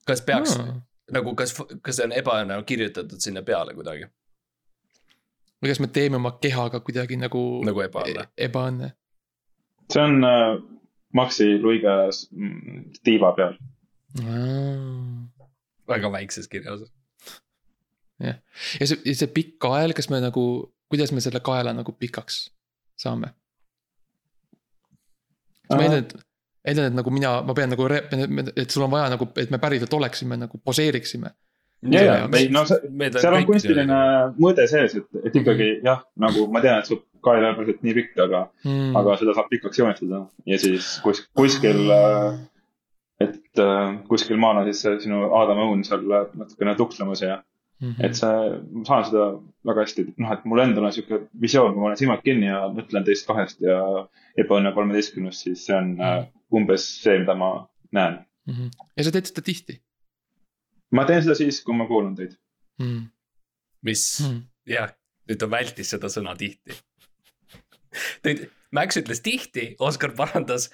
[0.07, 0.57] Kas peaks
[1.13, 4.09] nagu, kas, kas see on ebaõnne kirjutatud sinna peale kuidagi
[5.63, 8.27] või kas me teeme oma kehaga kuidagi nagu, nagu ebaõnne?
[8.27, 8.93] e- ebaõnne?
[9.93, 10.57] see on äh,
[11.13, 11.91] Maxi luige
[12.31, 13.53] mm, tiiva peal.
[15.87, 16.87] väga väikses kirjas.
[18.19, 18.33] ja
[18.81, 20.45] see, ja see pikk kael, kas me nagu,
[20.89, 22.47] kuidas me selle kaela nagu pikaks
[22.97, 23.33] saame?
[25.69, 26.17] ma eeldan, et,
[26.63, 29.93] eeldan, et nagu mina, ma pean nagu, et sul on vaja nagu, et me päriselt
[29.93, 31.33] oleksime nagu poseeriksime.
[31.91, 32.79] ja, ja, ei no see,
[33.17, 33.97] seal on kunstiline
[34.37, 37.83] mõõde sees, et, et ikkagi jah, nagu ma tean, et su kael ei ole päriselt
[37.83, 38.95] nii pikk, aga mm.
[38.99, 41.81] aga seda saab pikaks joonistada ja siis kus, kuskil,
[43.23, 47.41] et äh, kuskil maal on siis see sinu Aadama õun seal natukene tuklemas ja
[47.83, 48.05] Mhm.
[48.05, 49.23] et see, ma saan seda
[49.67, 52.65] väga hästi, noh, et mul endal on sihuke visioon, kui ma olen silmad kinni ja
[52.71, 53.79] mõtlen teist kahest ja
[54.39, 56.21] ebaõnne kolmeteistkümnest, siis see on äh,
[56.53, 57.55] umbes see, mida ma
[57.91, 58.21] näen.
[58.47, 58.71] Mhm.
[58.97, 59.81] ja sa teed seda tihti
[60.93, 62.35] ma teen seda siis, kui ma kuulan teid.
[62.81, 63.05] mm..
[63.87, 64.41] mis Mm.
[64.69, 64.91] jah,
[65.29, 66.77] nüüd ta vältis seda sõna tihti.
[68.25, 70.71] nüüd Max ütles tihti, Oskar parandas.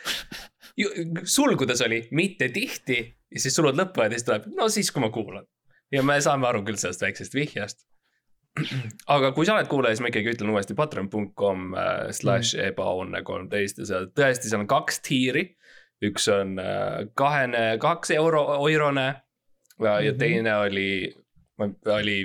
[1.28, 5.10] sulgudes oli mitte tihti ja siis sulud lõpevad ja siis tuleb, no siis, kui ma
[5.12, 5.44] kuulan.
[5.92, 7.86] Ja me saame aru küll sellest väiksest vihjest.
[9.08, 13.80] aga kui sa oled kuulaja, siis ma ikkagi ütlen uuesti patreon.com äh, slash ebaõnne kolmteist
[13.82, 15.46] ja seal tõesti, seal on kaks tiiri.
[16.06, 19.08] üks on äh, kahene, kaks euro, eurone
[19.80, 20.20] ja, ja Mhm.
[20.20, 21.16] teine oli,
[21.86, 22.18] oli,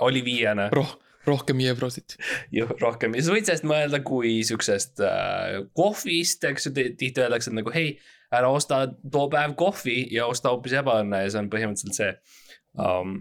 [0.00, 2.16] oli viiene roh-, rohkem eurosid.
[2.50, 7.52] ju rohkem ja sa võid sellest mõelda kui siuksest äh, kohvist, eks ju, tihti öeldakse,
[7.54, 7.98] nagu hei,
[8.34, 12.44] ära osta too päev kohvi ja osta hoopis ebaõnne ja see on põhimõtteliselt see
[12.78, 13.20] um,.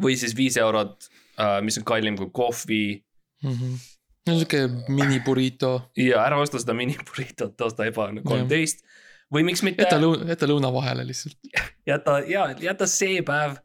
[0.00, 2.84] või siis viis eurot uh,, mis on kallim kui kohvi
[3.44, 3.78] Mm -hmm.
[4.26, 8.80] no sihuke mini burrito, ja ära osta seda minipuritot, osta ebaõnne kolmteist
[9.34, 11.36] või miks mitte jäta lõuna, jäta lõuna vahele lihtsalt.
[11.92, 13.58] jäta ja jäta see päev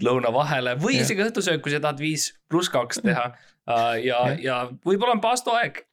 [0.00, 1.04] lõuna vahele või Jah.
[1.04, 5.20] isegi õhtusöök, kui sa tahad viis pluss kaks teha uh, ja Jah., ja võib-olla on
[5.20, 5.84] paastuaeg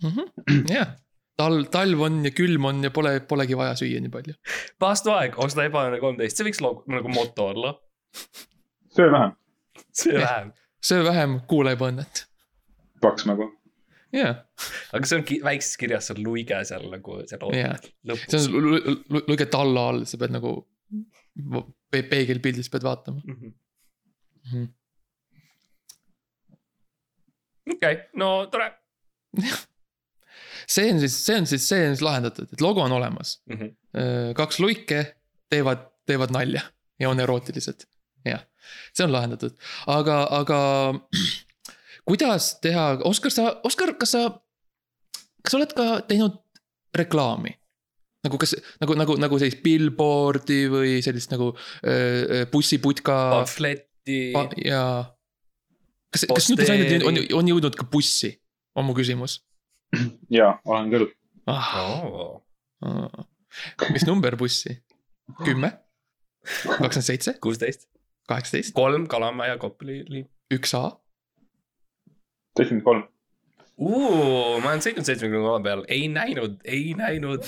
[0.76, 0.96] jah,
[1.40, 4.34] talv, talv on ja külm on ja pole, polegi vaja süüa nii palju.
[4.82, 7.74] paastuaeg, osta ebaõnne kolmteist, see võiks nagu moto olla.
[8.96, 9.32] söö vähem,
[9.92, 10.22] see Jah.
[10.26, 10.52] vähem,
[10.90, 12.24] söö vähem, kuula ebaõnnet.
[13.02, 13.46] paks nagu.
[14.12, 14.40] jah,
[14.92, 17.44] aga see on ki väikses kirjas, on luige seal nagu seal
[18.10, 18.26] lõpus.
[18.34, 20.56] see on lu- lu- lu- luge talla all, sa pead nagu
[21.90, 23.22] pe peegelpildis pead vaatama.
[23.24, 24.66] Mhm.
[27.74, 28.70] okei, no tore
[30.70, 33.40] see on siis, see on siis, see on siis lahendatud, et logo on olemas.
[33.46, 33.56] mm.
[33.56, 34.34] -hmm.
[34.38, 35.16] kaks luike
[35.50, 36.62] teevad, teevad nalja
[37.00, 37.86] ja on erootilised.
[38.24, 38.42] jah,
[38.94, 39.56] see on lahendatud,
[39.86, 40.60] aga, aga
[42.08, 44.26] kuidas teha, Oskar, sa, Oskar, kas sa,
[45.42, 46.38] kas sa oled ka teinud
[46.94, 47.56] reklaami?
[48.20, 48.52] nagu kas,
[48.82, 51.54] nagu, nagu, nagu sellist billboard'i või sellist nagu
[51.88, 54.82] öö, bussiputka pamfletti pa, ja.
[56.12, 58.34] kas, kas sinu disainid on, on jõudnud ka bussi,
[58.76, 59.38] on mu küsimus
[60.38, 61.10] ja, olen küll.
[61.46, 61.74] ah,.
[62.04, 62.42] oh..
[63.92, 64.78] Mis number bussi?
[65.44, 65.72] kümme?
[66.64, 67.36] kakskümmend seitse?
[67.42, 67.88] kuusteist,
[68.28, 68.74] kaheksateist?
[68.74, 70.28] kolm Kalamaja Kopli liin.
[70.54, 70.84] üks A?
[72.56, 73.04] seitsekümmend kolm.
[73.80, 77.46] ma olen sõitnud seitsmekümne kolme peal, ei näinud, ei näinud.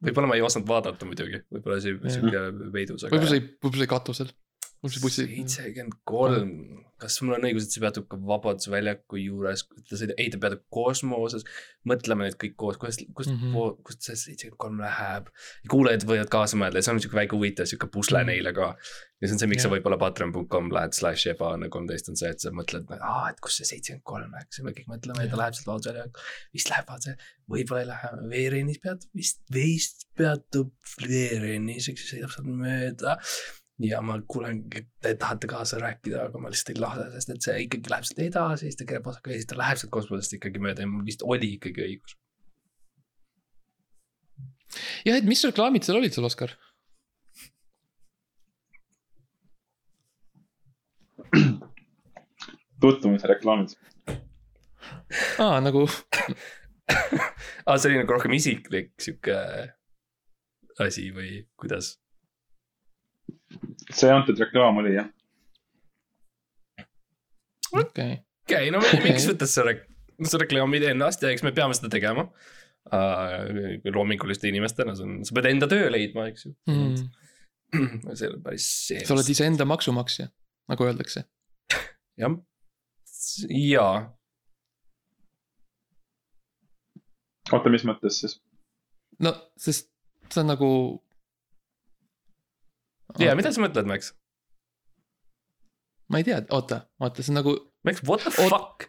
[0.00, 3.14] võib-olla ma ei osanud vaadata muidugi, võib-olla see sihuke veidus, aga.
[3.14, 4.32] võib-olla see, võib-olla see katusel.
[4.88, 6.52] Seitsekümmend kolm,
[7.00, 10.40] kas mul on õigus, et see peatub ka Vabaduse väljaku juures, ta sõidab, ei ta
[10.40, 11.44] peatub kosmoses.
[11.88, 13.52] mõtleme nüüd kõik koos, kuidas, kust mm.
[13.52, 13.76] -hmm.
[13.84, 15.28] kust see seitsekümmend kolm läheb.
[15.72, 18.26] kuulajad võivad kaasa mõelda ja see on sihuke väike huvitav sihuke pusle Mhm.
[18.26, 18.76] neile ka.
[19.20, 19.76] ja see on see, miks sa Jah.
[19.76, 22.84] võib-olla patreon.com lähed slash ebaõnne kolmteist on see, et sa mõtled,
[23.30, 25.92] et kus see seitsekümmend kolm läheks ja me kõik mõtleme, et ta läheb sealt Vabaduse
[25.92, 26.20] väljaku.
[26.52, 27.16] vist läheb Vabaduse,
[27.48, 30.72] võib-olla ei lähe, veerennis peatub vist, vist peatub
[31.08, 33.18] veerennis, eks ju, sõidab sealt mööda
[33.80, 37.46] ja ma kuulen, et te tahate kaasa rääkida, aga ma lihtsalt ei lase, sest et
[37.46, 40.36] see ikkagi läheb sealt edasi, siis ta keerab vasaku ja siis ta läheb sealt kosmosest
[40.36, 42.16] ikkagi mööda ja mul vist oli ikkagi õigus.
[45.06, 46.56] jah, et mis reklaamid seal olid sul, Oskar?
[52.80, 53.74] tutvumise reklaamid.
[55.38, 55.86] aa, nagu,
[57.66, 59.36] aa, see oli nagu rohkem isiklik sihuke
[60.80, 61.94] asi või kuidas?
[63.90, 65.08] See antud reklaam oli jah.
[67.72, 68.16] okei okay..
[68.46, 69.86] okei, no mi- miks võtta see rek-,
[70.22, 73.90] see reklaamid ennast ja eks me peame seda tegema uh,.
[73.94, 76.94] loominguliste inimestena, see on, sa pead enda töö leidma, eks ju mm..
[78.18, 79.02] see on päris see.
[79.06, 80.30] sa oled iseenda maksumaksja,
[80.70, 81.26] nagu öeldakse.
[82.20, 82.38] jah,
[83.50, 83.94] jaa,
[87.52, 88.38] oota, mis mõttes siis?
[89.22, 89.90] no sest
[90.30, 90.70] see on nagu.
[93.18, 94.12] Ja mida sa mõtled, Max?
[96.10, 98.88] ma ei tea, oota, oota, see on nagu Max, what the Oot- fuck?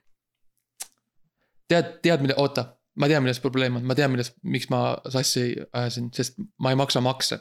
[1.71, 2.65] tead, tead, mille, oota,
[2.99, 6.79] ma tean, milles probleem on, ma tean, milles, miks ma sassi ajasin, sest ma ei
[6.79, 7.39] maksa makse.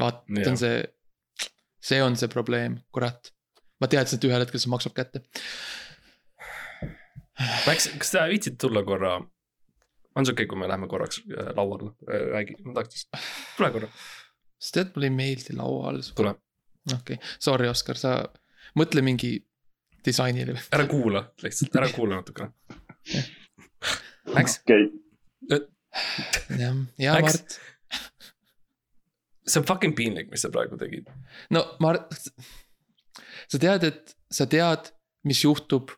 [0.00, 0.82] vaat, see on see,
[1.82, 3.32] see on see probleem, kurat.
[3.80, 5.24] ma teadsin, et ühel hetkel see maksab kätte.
[7.66, 9.16] Max, kas sa viitsid tulla korra?
[10.12, 11.94] on see okei okay,, kui me läheme korraks äh, lauale,
[12.34, 13.06] räägi, ma tahaks,
[13.56, 13.88] tule korra,
[14.62, 16.00] sa tead, mulle ei meeldi laual.
[16.16, 16.34] tule,
[16.92, 18.14] okei okay., sorry, Oskar, sa
[18.78, 19.34] mõtle mingi
[20.06, 22.52] disainile ära kuula lihtsalt, ära kuula natukene.
[24.32, 24.88] Max, okei,
[25.50, 27.58] jah, ja Läks- Mart,
[29.46, 31.10] see on fucking piinlik, mis sa praegu tegid.
[31.50, 32.12] no Mart.
[33.50, 34.92] sa tead, et sa tead,
[35.28, 35.90] mis juhtub,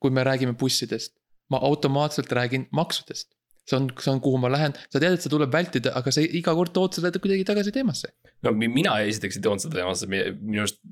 [0.00, 1.16] kui me räägime bussidest.
[1.52, 3.34] ma automaatselt räägin maksudest.
[3.64, 6.24] See on, see on, kuhu ma lähen, sa tead, et see tuleb vältida, aga sa
[6.24, 8.12] iga kord tood selle kuidagi tagasi teemasse.
[8.44, 10.82] no mi- mina esiteks ei toonud seda teemasse, minu arust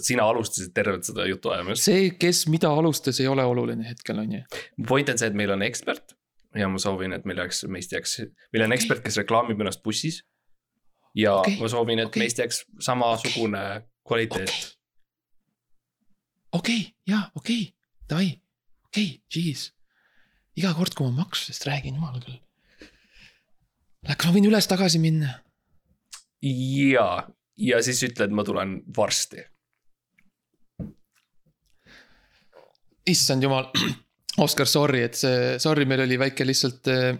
[0.00, 1.84] sina alustasid tervet seda jutu ajamist.
[1.84, 4.42] see, kes mida alustas, ei ole oluline hetkel, on ju.
[4.88, 6.16] point on see, et meil on ekspert
[6.56, 8.18] ja ma soovin, et meil jääks, meist jääks,
[8.52, 10.22] meil on ekspert, kes reklaamib ennast bussis.
[11.16, 12.24] ja okay, ma soovin, et okay.
[12.24, 13.64] meist jääks samasugune
[14.08, 14.72] kvaliteet okay..
[16.52, 17.72] okei okay,, jaa, okei okay,,
[18.08, 18.30] davai,
[18.88, 19.70] okei okay,, jeez.
[20.58, 22.40] Iga kord, kui ma maksudest räägin, jumal küll.
[24.08, 25.38] kas ma võin üles-tagasi minna?
[26.42, 27.08] ja,
[27.56, 29.46] ja siis ütled, ma tulen varsti.
[33.08, 33.66] issand jumal,
[34.42, 37.16] Oskar, sorry, et see, sorry, meil oli väike lihtsalt äh,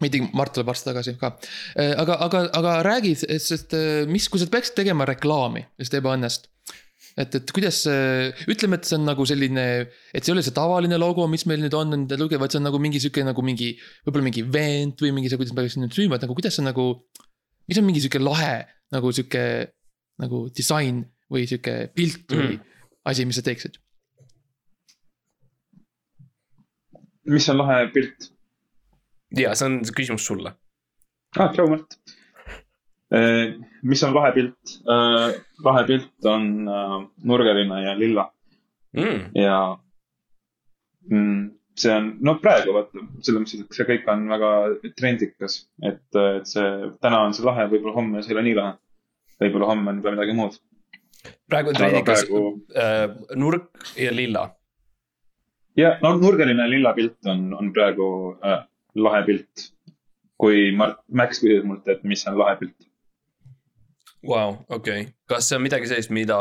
[0.00, 1.34] tea, Mart tuleb varsti tagasi ka.
[1.76, 6.48] aga, aga, aga räägi, sest äh, mis, kui sa peaksid tegema reklaami just ebaõnnest.
[7.18, 7.82] et, et kuidas,
[8.50, 9.66] ütleme, et see on nagu selline,
[10.12, 12.60] et see ei ole see tavaline logo, mis meil nüüd on, nende luge, vaid see
[12.60, 13.72] on nagu mingi sihuke nagu mingi.
[14.06, 16.66] võib-olla mingi event või mingi see, kuidas me peaksime nüüd müüma, et nagu kuidas see
[16.66, 16.88] nagu.
[17.68, 18.54] mis on mingi sihuke lahe
[18.92, 19.44] nagu sihuke
[20.22, 22.76] nagu disain või sihuke pilt või mm.
[23.10, 23.78] asi, mis sa teeksid?
[27.32, 28.32] mis on lahe pilt?
[29.38, 30.54] ja see on küsimus sulle.
[31.38, 31.98] ah, Mart.
[33.82, 34.76] Mis on lahe pilt?
[35.64, 36.94] lahe pilt on äh,
[37.28, 38.30] nurgaline ja lilla
[38.92, 39.30] Mm.
[39.34, 39.78] ja
[41.10, 44.50] mm, see on, no praegu vaata, selles mõttes, et see kõik on väga
[44.98, 48.74] trendikas, et, et see täna on see lahe, võib-olla homme see ei ole nii lahe.
[49.40, 50.58] võib-olla homme on juba midagi muud.
[51.48, 52.42] praegu on trendikas praegu
[52.84, 53.06] äh,
[53.40, 54.44] nurk ja lilla.
[55.80, 58.08] ja no nurgaline lilla pilt on, on praegu
[58.44, 59.70] äh, lahe pilt.
[60.36, 62.76] kui Mart, Max küsis mult, et mis on lahe pilt.
[64.28, 66.38] Vau, okei, kas see on midagi sellist, mida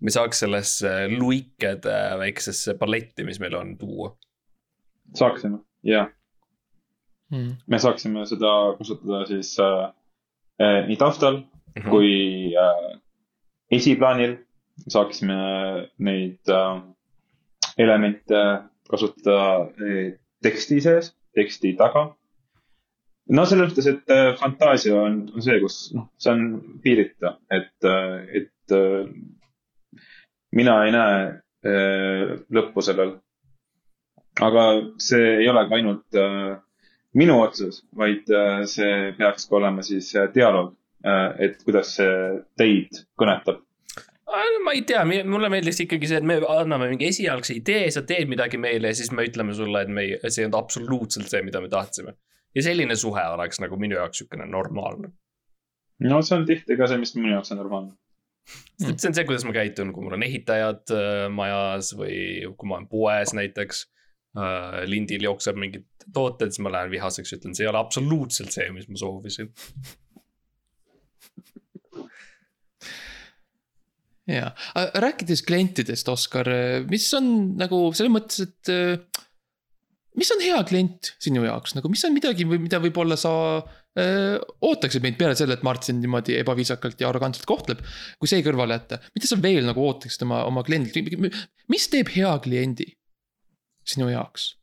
[0.00, 4.16] me saaks sellesse luikede väiksesse paletti, mis meil on, tuua?
[5.14, 6.08] saaksime, jah.
[7.30, 7.56] Mm.
[7.66, 9.92] me saaksime seda kasutada siis äh,
[10.62, 11.42] äh, nii taustal
[11.76, 11.90] Mhm.
[11.92, 12.98] kui äh,
[13.70, 14.36] esiplaanil
[14.88, 15.36] saaksime
[15.98, 16.80] neid äh,
[17.78, 18.42] elemente
[18.88, 22.14] kasutada äh, teksti sees, teksti taga.
[23.34, 26.46] No selles mõttes, et äh, fantaasia on, on see, kus noh, see on
[26.84, 30.02] piirita, et äh,, et äh,
[30.56, 31.18] mina ei näe
[32.54, 33.16] lõppu sellel.
[34.46, 34.62] aga
[35.02, 36.18] see ei ole ka ainult
[37.18, 38.28] minu otsus, vaid
[38.70, 40.76] see peaks ka olema siis dialoog
[41.42, 42.12] et kuidas see
[42.58, 43.62] teid kõnetab.
[44.64, 48.30] ma ei tea, mulle meeldis ikkagi see, et me anname mingi esialgse idee, sa teed
[48.30, 51.42] midagi meile ja siis me ütleme sulle, et me ei, see ei olnud absoluutselt see,
[51.46, 52.16] mida me tahtsime.
[52.56, 55.12] Ja selline suhe oleks nagu minu jaoks niisugune normaalne.
[56.08, 57.92] no see on tihti ka see, mis minu jaoks on normaalne.
[58.80, 58.94] Mm.
[58.94, 62.16] see on see, kuidas ma käitun, kui mul on ehitajad äh, majas või
[62.54, 63.84] kui ma olen poes näiteks
[64.38, 64.82] äh,.
[64.86, 68.86] lindil jookseb mingid tooted, siis ma lähen vihaseks, ütlen, see ei ole absoluutselt see, mis
[68.88, 69.50] ma soovisin.
[74.38, 74.52] ja,
[75.02, 76.50] rääkides klientidest, Oskar,
[76.90, 79.25] mis on nagu selles mõttes, et äh,
[80.16, 85.04] mis on hea klient sinu jaoks nagu, mis on midagi mida võib-olla sa öö, ootaksid
[85.04, 87.82] meilt peale selle, et Mart sind niimoodi ebaviisakalt ja arrogantselt kohtleb.
[88.20, 91.36] kui see kõrvale jätta, mida sa veel nagu ootaksid oma, oma kliendilt,
[91.72, 92.90] mis teeb hea kliendi
[93.86, 94.54] sinu jaoks?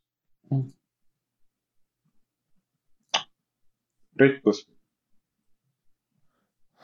[4.20, 4.60] rikkus.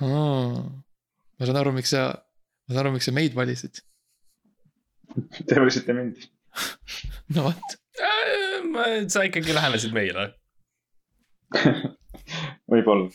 [0.00, 2.08] ma saan aru, miks sa,
[2.66, 3.82] ma saan aru, miks sa meid valisid.
[5.46, 6.26] Te valisite mind.
[7.34, 8.39] no vot, Äh,
[9.12, 10.30] sa ikkagi lähenesid meile.
[12.70, 13.10] võib-olla.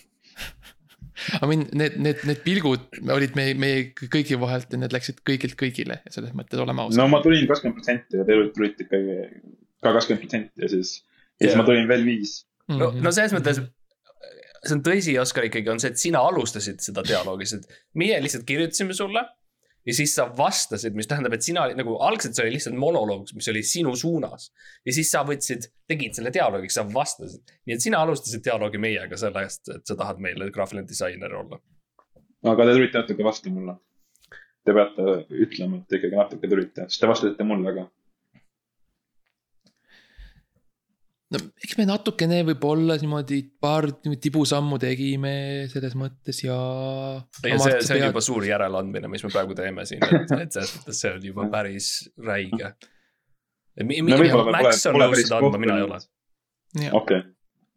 [1.39, 5.56] I mean need, need, need pilgud olid meie, meie kõigi vahelt ja need läksid kõigilt
[5.60, 9.15] kõigile, selles mõttes oleme ausad no ma tulin kakskümmend protsenti ja teil tulite ikkagi
[9.86, 10.91] ka kakskümmend protsenti ja siis,
[11.39, 12.41] ja siis ma tulin veel viis.
[12.67, 12.99] no, Mhm.
[13.06, 13.62] no selles mõttes,
[14.65, 18.43] see on tõsi, Oskar, ikkagi on see, et sina alustasid seda dialoogi, sest meie lihtsalt
[18.49, 19.23] kirjutasime sulle.
[19.86, 23.28] Ja siis sa vastasid, mis tähendab, et sina olid nagu algselt see oli lihtsalt monoloog,
[23.38, 24.50] mis oli sinu suunas.
[24.86, 27.56] ja siis sa võtsid, tegid selle dialoogiks, sa vastasid.
[27.65, 31.60] nii et sina alustasid dialoogi meiega sellest, et sa tahad meile graafiline disainer olla.
[32.54, 33.78] aga te tulite natuke vastu mulle.
[34.65, 37.86] Te peate ütlema, et te ikkagi natuke tulite, sest te vastasite mulle ka.
[41.36, 45.36] No eks me natukene võib-olla niimoodi paar tibusammu tegime
[45.71, 46.58] selles mõttes ja.
[47.45, 50.76] ja see, see on juba suur järeleandmine, mis me praegu teeme siin, et, et selles
[50.80, 51.93] mõttes see on juba päris
[52.26, 52.74] räige.
[53.80, 54.19] no
[54.52, 56.02] Max on nõus seda andma, mina ei ole.
[57.02, 57.24] okei,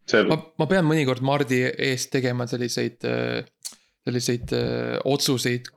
[0.08, 3.02] selge ma, pean mõnikord Mardi eest tegema selliseid,
[4.08, 5.72] selliseid öö, otsuseid,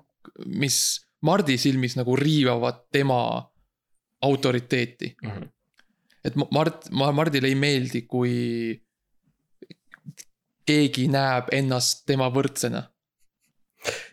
[0.46, 0.82] mis
[1.26, 3.22] Mardi silmis nagu riivavad tema
[4.22, 5.16] autoriteeti.
[5.24, 5.50] Mhm.
[6.24, 8.82] Et ma- Mart, ma, Mardile ei meeldi, kui
[10.68, 12.86] keegi näeb ennast tema võrdsena,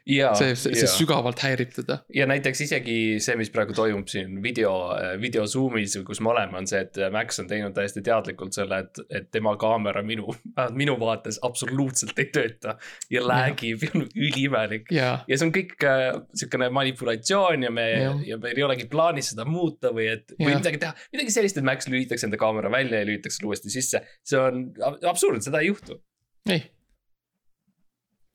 [0.08, 1.98] ja, see, see, see sügavalt häirib teda.
[2.14, 4.72] ja näiteks isegi see, mis praegu toimub siin video,
[5.20, 9.02] video Zoom'is, kus me oleme, on see, et Max on teinud täiesti teadlikult selle, et,
[9.20, 10.32] et tema kaamera minu,
[10.78, 12.76] minu vaates absoluutselt ei tööta.
[13.12, 17.86] ja lag'ib ja on üliimelik ja, ja see on kõik äh, sihukene manipulatsioon ja me
[18.26, 21.66] ja meil ei olegi plaanis seda muuta või et, või midagi teha, midagi sellist, et
[21.66, 24.02] Max lülitaks enda kaamera välja ja lülitaks selle uuesti sisse.
[24.24, 26.00] see on ab- absurd, seda ei juhtu.
[26.48, 26.64] ei.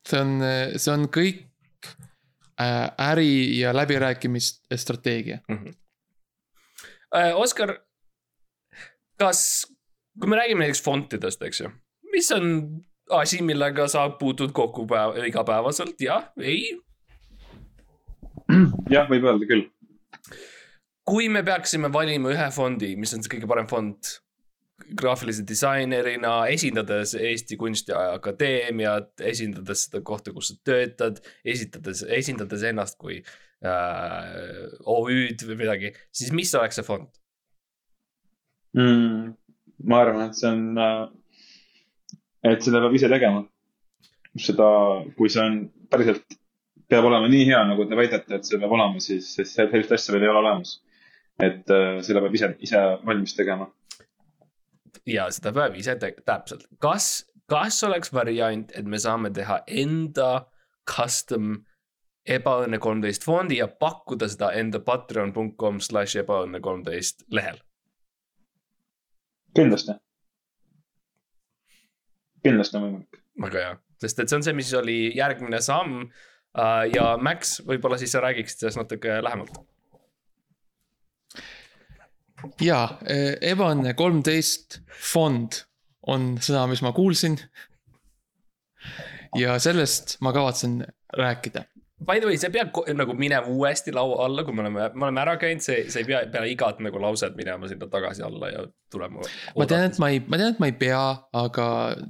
[0.09, 0.35] See on,
[0.77, 1.89] see on kõik
[2.61, 5.39] äh, äri ja läbirääkimisstrateegia.
[7.15, 7.77] Äh, Oskar,
[9.19, 9.65] kas,
[10.19, 11.71] kui me räägime näiteks fontidest, eks ju,
[12.13, 12.49] mis on
[13.13, 16.79] asi, millega sa puutud kokku päev, igapäevaselt, jah, ei.
[18.89, 19.69] jah, võib öelda küll.
[21.05, 24.13] kui me peaksime valima ühe fondi, mis on see kõige parem fond
[24.99, 33.19] graafilise disainerina, esindades Eesti Kunstiakadeemiat, esindades seda kohta, kus sa töötad, esitades, esindades ennast kui
[33.19, 37.11] äh, OÜ-d või midagi, siis mis oleks see fond?
[38.77, 39.33] mm,.
[39.89, 41.09] ma arvan, et see on,
[42.49, 43.43] et seda peab ise tegema.
[44.39, 44.67] seda,
[45.17, 45.59] kui see on
[45.93, 46.39] päriselt,
[46.89, 50.15] peab olema nii hea, nagu te väidate, et see peab olema, siis, siis sellist asja
[50.15, 50.79] veel ei ole olemas.
[51.41, 53.69] et äh, seda peab ise, ise valmis tegema.
[55.09, 60.45] Ja seda peab ise täpselt, kas, kas oleks variant, et me saame teha enda
[60.89, 61.57] custom
[62.23, 67.59] ebaõnne kolmteist fondi ja pakkuda seda enda patreon.com slash ebaõnne kolmteist lehel.
[69.55, 69.97] kindlasti.
[72.43, 73.19] kindlasti on võimalik.
[73.41, 76.87] väga hea, sest et see on see, mis oli järgmine samm uh,.
[76.95, 79.59] ja Max, võib-olla siis sa räägiksid sellest natuke lähemalt.
[82.61, 82.97] Ja
[83.41, 85.61] Evan kolmteist fond
[86.07, 87.37] on sõna, mis ma kuulsin.
[89.39, 90.81] ja sellest ma kavatsen
[91.17, 91.63] rääkida.
[92.03, 94.89] By the way, sa ei pea ko- nagu minema uuesti laua alla, kui me oleme,
[94.93, 98.25] me oleme ära käinud, see, sa ei pea peale igat nagu lauset minema sinna tagasi
[98.27, 99.23] alla ja tulema.
[99.55, 101.03] ma tean, et ma ei, ma tean, et ma ei pea,
[101.39, 101.67] aga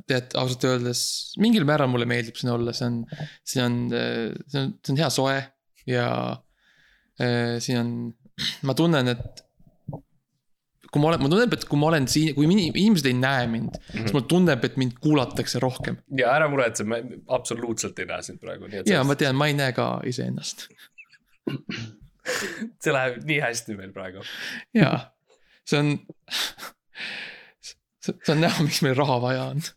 [0.10, 1.04] tead ausalt öeldes
[1.44, 2.98] mingil määral mulle meeldib siin olla, see on,
[3.46, 5.38] see on, see on, see on hea soe
[5.94, 6.08] ja
[7.22, 7.94] äh, siin on,
[8.66, 9.46] ma tunnen, et
[10.94, 13.48] kui ma olen, ma tunnen, et kui ma olen siin, kui ini- inimesed ei näe
[13.50, 15.96] mind, siis mulle tunneb, et mind kuulatakse rohkem.
[16.18, 16.98] ja ära muretse, me
[17.34, 20.68] absoluutselt ei näe sind praegu, ja ma sellest- tean, ma ei näe ka iseennast
[22.84, 24.20] see läheb nii hästi meil praegu.
[24.78, 24.92] ja
[25.68, 25.90] see on,
[28.04, 29.60] see on näha, miks meil raha vaja on.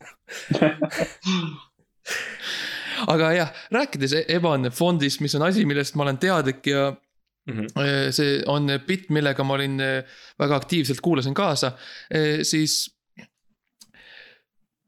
[3.13, 6.83] aga jah, rääkides Eban fondist, mis on asi, millest ma olen teadlik ja
[7.47, 7.67] Mhm.
[7.79, 11.77] eh, see on bitt, millega ma olin eh, väga aktiivselt kuulasin kaasa,
[12.43, 12.89] siis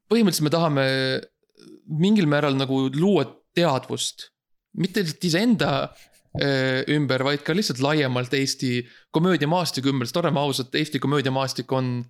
[0.09, 0.87] põhimõtteliselt me tahame
[2.01, 3.26] mingil määral nagu luua
[3.57, 4.30] teadvust,
[4.78, 5.70] mitte lihtsalt iseenda
[6.93, 8.82] ümber, vaid ka lihtsalt laiemalt Eesti
[9.14, 12.03] komöödiamaastiku ümber, sest oleme ausad, Eesti komöödiamaastik on,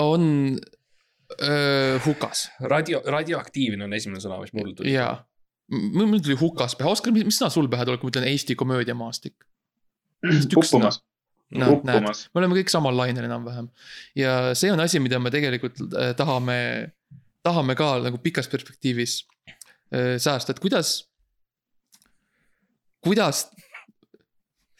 [0.00, 0.24] on
[1.40, 2.48] öö, hukas.
[2.60, 4.94] Radio, radioaktiivne on esimene sõna, mis mul tuli.
[4.94, 5.12] ja
[5.70, 8.56] mul mul tuli hukas pähe, Oskar, mis sõna sul pähe tuleb, kui ma ütlen Eesti
[8.58, 9.36] komöödiamaastik?
[10.56, 11.00] uppumas,
[11.52, 12.24] no näed, uppumas.
[12.32, 13.68] me oleme kõik samal lainel enam-vähem
[14.16, 16.56] ja see on asi, mida me tegelikult äh, tahame,
[17.44, 19.18] tahame ka nagu pikas perspektiivis
[19.52, 20.96] äh, säästa, et kuidas,
[23.04, 23.46] kuidas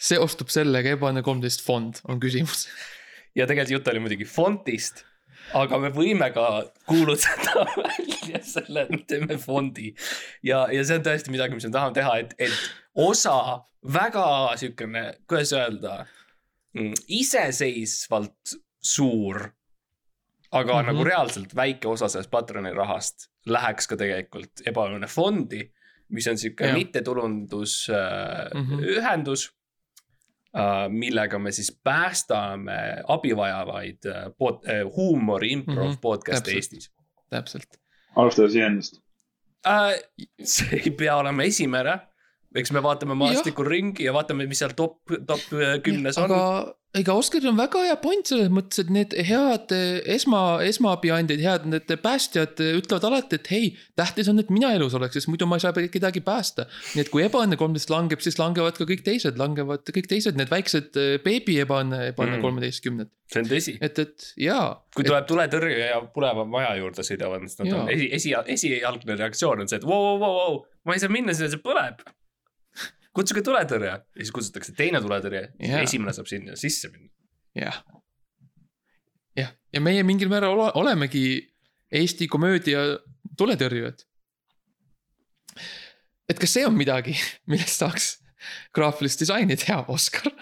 [0.01, 2.67] seostub sellega Ebaõnne kolmteist fond, on küsimus.
[3.37, 5.05] ja tegelikult jutt oli muidugi fondist,
[5.53, 9.95] aga me võime ka kuulutada välja selle, me teeme fondi.
[10.43, 12.53] ja, ja see on tõesti midagi, mis me tahame teha, et, et
[12.95, 16.07] osa väga siukene, kuidas öelda,
[17.09, 19.51] iseseisvalt suur,
[20.51, 20.79] aga mm.
[20.79, 20.87] -hmm.
[20.93, 25.73] nagu reaalselt väike osa sellest Patroni rahast läheks ka tegelikult ebaõnne fondi,
[26.09, 26.75] mis on siuke Jah.
[26.75, 27.95] mittetulundusühendus
[28.55, 28.73] Mhm.
[28.75, 29.55] uh, ühendus, uh,
[30.89, 32.77] millega me siis päästame
[33.09, 36.55] abivajavaid uh, pod, uh, huumori improv mm -hmm, podcast'e.
[36.55, 36.93] Eestis
[37.31, 37.81] täpselt.
[38.17, 39.01] alustades iseendast.
[39.67, 39.99] uh,.
[40.45, 41.99] see ei pea olema esimene,
[42.55, 46.31] eks me vaatame maastikul ringi ja vaatame, mis seal top, top äh, kümnes on.
[46.31, 51.43] aga ega Oskaril on väga hea point selles mõttes, et need head eh, esma, esmaabiandid,
[51.43, 55.31] head need päästjad eh, ütlevad alati, et hei, tähtis on, et mina elus oleks, sest
[55.33, 56.69] muidu ma ei saa kedagi päästa.
[56.95, 60.53] nii et kui ebaõnne kolmteist langeb, siis langevad ka kõik teised, langevad kõik teised, need
[60.53, 60.95] väiksed
[61.27, 62.43] beebi ebaõnne, ebaõnne Mm.
[62.43, 63.11] kolmeteistkümned.
[63.31, 63.77] see on tõsi.
[63.81, 64.67] et, et jaa.
[64.95, 69.65] kui tuleb tuletõrje ja põleva maja juurde sõidavad, siis nad on esi, esi, esialgne reaktsioon
[69.65, 72.05] on see, et vau, vau, vau, vau, ma ei saa minna sinna, see põleb.
[73.15, 75.83] Kutsuge tuletõrje ja siis kutsutakse teine tuletõrje, Jaa.
[75.87, 77.11] esimene saab sinna sisse minna.
[77.59, 77.77] jah,
[79.39, 81.25] jah, ja meie mingil määral ole, olemegi
[81.95, 82.81] Eesti komöödia
[83.39, 83.99] tuletõrjujad.
[86.29, 87.15] et kas see on midagi,
[87.51, 88.07] millest saaks
[88.75, 90.33] graafilist disaini teha, Oskar?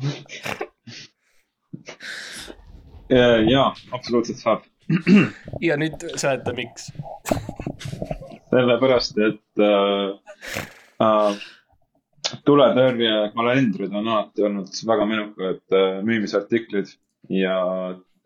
[3.50, 4.64] jaa, absoluutselt saab.
[5.68, 6.90] ja nüüd seleta, miks.
[8.50, 10.40] sellepärast, et äh,
[11.06, 11.40] äh,
[12.46, 16.92] tuletõrje kalendrid on alati olnud väga menukad äh, müümisartiklid
[17.30, 17.56] ja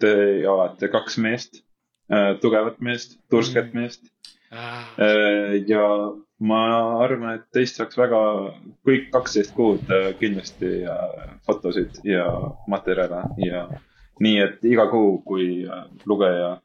[0.00, 0.14] te
[0.50, 1.62] olete kaks meest
[2.10, 4.02] äh,, tugevat meest, tursket meest.
[4.54, 5.86] Äh, ja
[6.44, 6.60] ma
[7.02, 8.20] arvan, et teist saaks väga
[8.86, 12.26] kõik kaksteist kuud äh, kindlasti äh, fotosid ja
[12.70, 13.66] materjale ja
[14.22, 16.56] nii, et iga kuu, kui äh, lugeja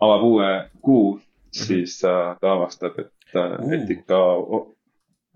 [0.00, 0.50] avab uue
[0.84, 1.18] kuu,
[1.54, 3.94] siis äh, ta avastab, et äh,, et Uh.
[3.96, 4.18] ikka,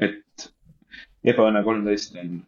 [0.05, 0.49] et
[1.31, 2.41] ebaõnne kolmteist on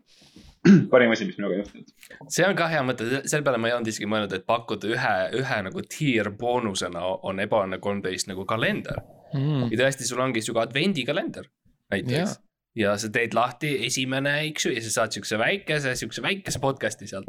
[0.93, 1.93] parim asi, mis minuga juhtunud.
[2.33, 5.14] see on ka hea mõte, selle peale ma ei olnud isegi mõelnud, et pakkuda ühe,
[5.41, 9.03] ühe nagu tier boonusena on ebaõnne kolmteist nagu kalender.
[9.35, 9.69] Mm.
[9.73, 11.49] ja tõesti, sul ongi sihuke advendikalender
[11.93, 12.37] näiteks.
[12.79, 17.11] ja sa teed lahti esimene, eks ju, ja sa saad siukse väikese, siukse väikese podcast'i
[17.11, 17.29] sealt.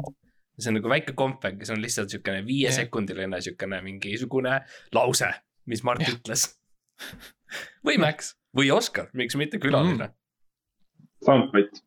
[0.58, 4.56] see on nagu väike kompeng, see on lihtsalt siukene viiesekundiline siukene mingisugune
[4.94, 5.28] lause,
[5.68, 6.16] mis Mart Jah.
[6.16, 6.48] ütles.
[7.86, 10.16] või Max või Oskar, miks mitte külaline mm..
[11.24, 11.82] Soundbite,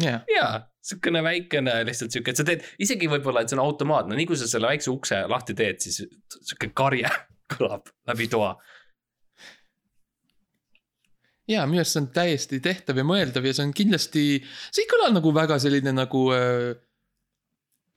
[0.00, 0.44] jah, ja
[0.84, 4.38] siukene väikene lihtsalt siuke, et sa teed isegi võib-olla, et see on automaatne, nii kui
[4.40, 6.02] sa selle väikse ukse lahti teed, siis
[6.48, 7.08] siuke karje
[7.54, 8.54] kõlab läbi toa.
[11.50, 14.24] ja minu arust see on täiesti tehtav ja mõeldav ja see on kindlasti,
[14.70, 16.70] see ei kõla nagu väga selline nagu äh,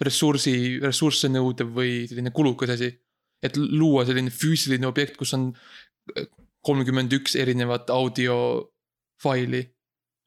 [0.03, 2.91] ressursi, ressursse nõudev või selline kulukas asi.
[3.43, 5.51] Et luua selline füüsiline objekt, kus on
[6.63, 9.63] kolmkümmend üks erinevat audiofaili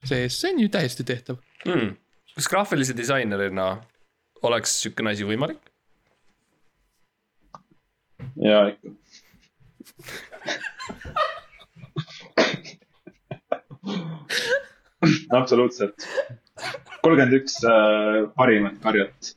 [0.05, 1.37] sees, see on ju täiesti tehtav.
[1.65, 1.95] hmm..
[2.35, 3.65] kas graafilise disainerina
[4.47, 5.61] oleks siukene asi võimalik?
[8.41, 8.87] ja ikka.
[15.39, 16.07] absoluutselt.
[17.01, 19.33] kolmkümmend üks äh, parimat karjat.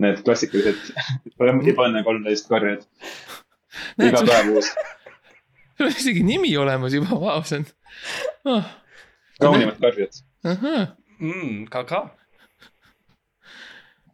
[0.00, 0.94] Need klassikalised
[1.36, 2.86] ebaõnne kolmteist karjad,
[4.00, 4.70] iga päev uus,
[5.76, 7.66] sul on isegi nimi olemas juba, vau, see on
[8.48, 8.70] oh,.
[9.40, 10.16] kaunimad karjad,
[10.46, 11.66] mm,.
[11.72, 12.00] ka, ka.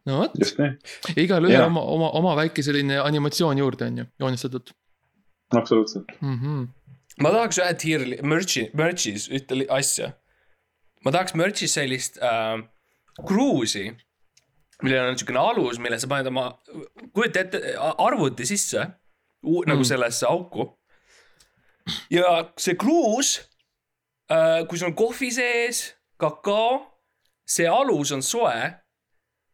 [0.09, 0.75] no vot, just nii,
[1.23, 4.75] igalühel oma, oma, oma väike selline animatsioon juurde on ju, joonistatud
[5.55, 6.11] absoluutselt.
[6.19, 6.35] mm.
[6.41, 6.67] -hmm.
[7.23, 10.11] ma tahaks ühe tier'i, merch'i, merch'is ühte asja.
[11.05, 12.59] ma tahaks merch'is sellist äh,
[13.25, 13.95] kruusi,
[14.83, 16.45] millel on siukene alus, mille sa paned oma,
[17.13, 17.61] kujuta ette,
[17.97, 18.87] arvuti sisse.
[19.43, 19.83] nagu Mm.
[19.87, 20.77] sellesse auku.
[22.11, 23.39] ja see kruus
[24.31, 26.83] äh,, kui sul on kohvi sees, kakao,
[27.47, 28.73] see alus on soe.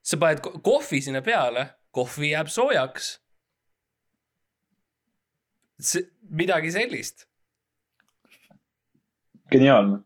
[0.01, 3.19] sa paned ko- kohvi sinna peale, kohvi jääb soojaks.
[5.80, 7.28] see, midagi sellist.
[9.51, 9.99] geniaalne,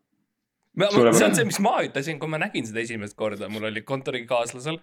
[0.75, 3.81] Ma, see on see, mis ma ütlesin, kui ma nägin seda esimest korda, mul oli
[3.81, 4.77] kontorikaaslasel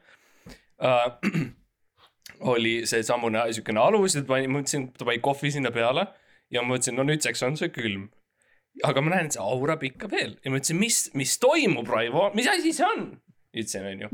[0.83, 1.07] äh.
[2.53, 6.07] oli seesamune siukene alus, et ma mõtlesin, ta pani kohvi sinna peale
[6.53, 8.09] ja mõtlesin, no nüüdseks on see külm.
[8.85, 12.29] aga ma näen, et see aurab ikka veel ja ma ütlesin, mis, mis toimub, Raivo,
[12.37, 13.07] mis asi see on?
[13.57, 14.11] ütlesin, onju.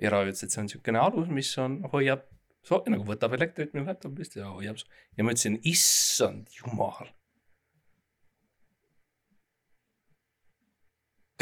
[0.00, 2.24] ja Raivo ütles, et see on siukene alus, mis on, hoiab,
[2.70, 4.80] nagu võtab elektrit minu laptop'ist ja hoiab.
[5.16, 7.10] ja ma ütlesin, issand jumal.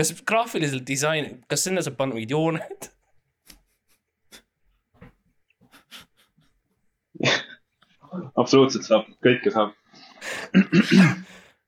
[0.01, 2.89] kas graafiliselt disain, kas sinna saab panna mingid jooned?
[8.37, 9.75] Absoluutselt saab, kõike saab.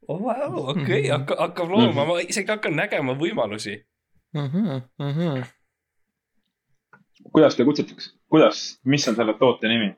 [0.09, 3.81] oh wow, okei okay,, hakkab, hakkab looma, ma isegi hakkan nägema võimalusi.
[7.33, 9.93] kuidas te kutsutakse, kuidas, mis on selle toote nimi?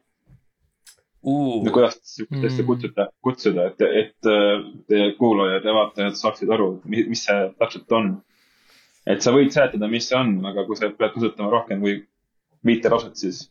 [1.73, 2.67] kuidas te sihukest asja Mm.
[2.67, 8.11] kutsute, kutsuda, et, et äh, teie kuulajad ja vaatajad saaksid aru, mis see täpselt on.
[9.07, 11.97] et sa võid seletada, mis see on, aga kui sa pead kasutama rohkem kui
[12.65, 13.51] viite lauset, siis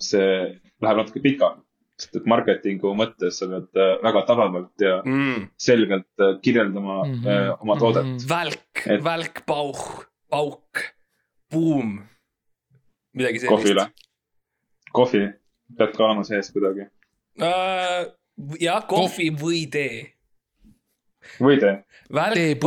[0.00, 1.64] see läheb natuke pikaks.
[2.00, 5.50] sest et marketingu mõttes sa pead äh, väga tabavalt ja mm..
[5.60, 7.26] selgelt äh, kirjeldama Mhm.
[7.28, 8.06] äh, oma toodet.
[8.06, 8.28] Mhm.
[8.28, 9.82] välk Et-, välk, pauh,
[10.30, 10.80] pauk,
[11.52, 11.98] buum.
[13.12, 14.08] midagi kohvile sellist..
[14.92, 15.26] kohvi
[15.76, 16.88] pead ka olema sees kuidagi.
[17.42, 18.08] uh,.
[18.60, 20.14] jah, kohvi või tee.
[21.40, 21.84] või tee.
[22.08, 22.64] välk,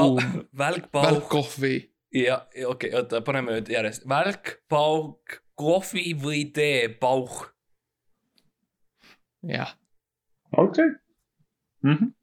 [0.53, 1.89] välk, pauh välkkohvi.
[2.11, 4.05] ja, ja okei okay,, oota, paneme nüüd järjest.
[4.09, 7.43] välk, pauk, kohvi või tee, pauh.
[9.47, 9.75] jah,
[10.57, 10.89] okei okay.
[11.83, 11.93] mm.
[11.93, 12.13] -hmm.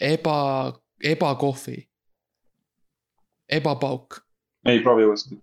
[0.00, 0.36] eba,
[1.04, 1.88] ebakohvi.
[3.48, 4.24] ebapauk.
[4.64, 5.42] ei, proovi uuesti.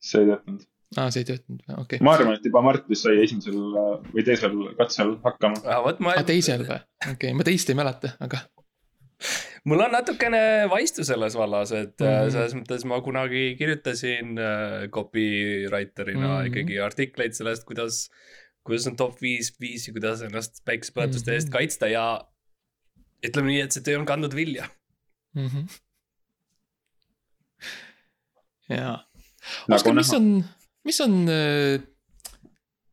[0.00, 0.66] see ei töötanud.
[0.96, 2.04] aa, see ei töötanud, okei okay..
[2.04, 5.62] ma arvan, et juba Mart vist sai esimesel äh, või teisel katsel hakkama.
[5.64, 6.80] Ah, vot ma aa, teisel või?
[7.04, 8.46] okei okay., ma teist ei mäleta, aga
[9.68, 10.40] mul on natukene
[10.70, 12.06] vaistu selles vallas, et mm.
[12.06, 12.30] -hmm.
[12.34, 16.34] selles mõttes ma kunagi kirjutasin äh, copywriter'ina mm.
[16.34, 16.48] -hmm.
[16.50, 18.08] ikkagi artikleid sellest, kuidas,
[18.64, 21.34] kuidas on top viis viisi, kuidas ennast päikesepõletuste mm -hmm.
[21.34, 21.56] eest Mhm.
[21.58, 22.06] kaitsta ja
[23.26, 24.68] ütleme nii, et see töö on kandnud vilja.
[25.34, 25.46] mm.
[25.46, 25.64] -hmm.
[28.68, 28.98] jaa.
[29.68, 30.44] Nagu Oskar, mis on,
[30.84, 31.12] mis on,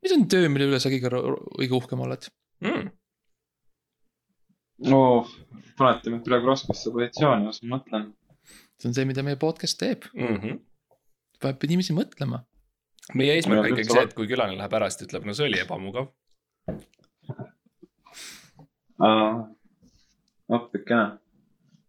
[0.01, 2.30] mis on töö, mille üle sa kõige, kõige uhkem oled?
[2.63, 2.89] Mm.
[4.86, 5.01] No
[5.78, 8.11] panete mind praegu raskesse positsiooni, las ma mõtlen.
[8.78, 10.59] see on see, mida meie podcast teeb, Mm -hmm.
[11.41, 12.43] paneb inimesi mõtlema.
[13.13, 15.47] meie eesmärk on ikkagi see, et kui külaline läheb ära, siis ta ütleb, no see
[15.47, 16.07] oli ebamugav.
[20.49, 21.17] appikene.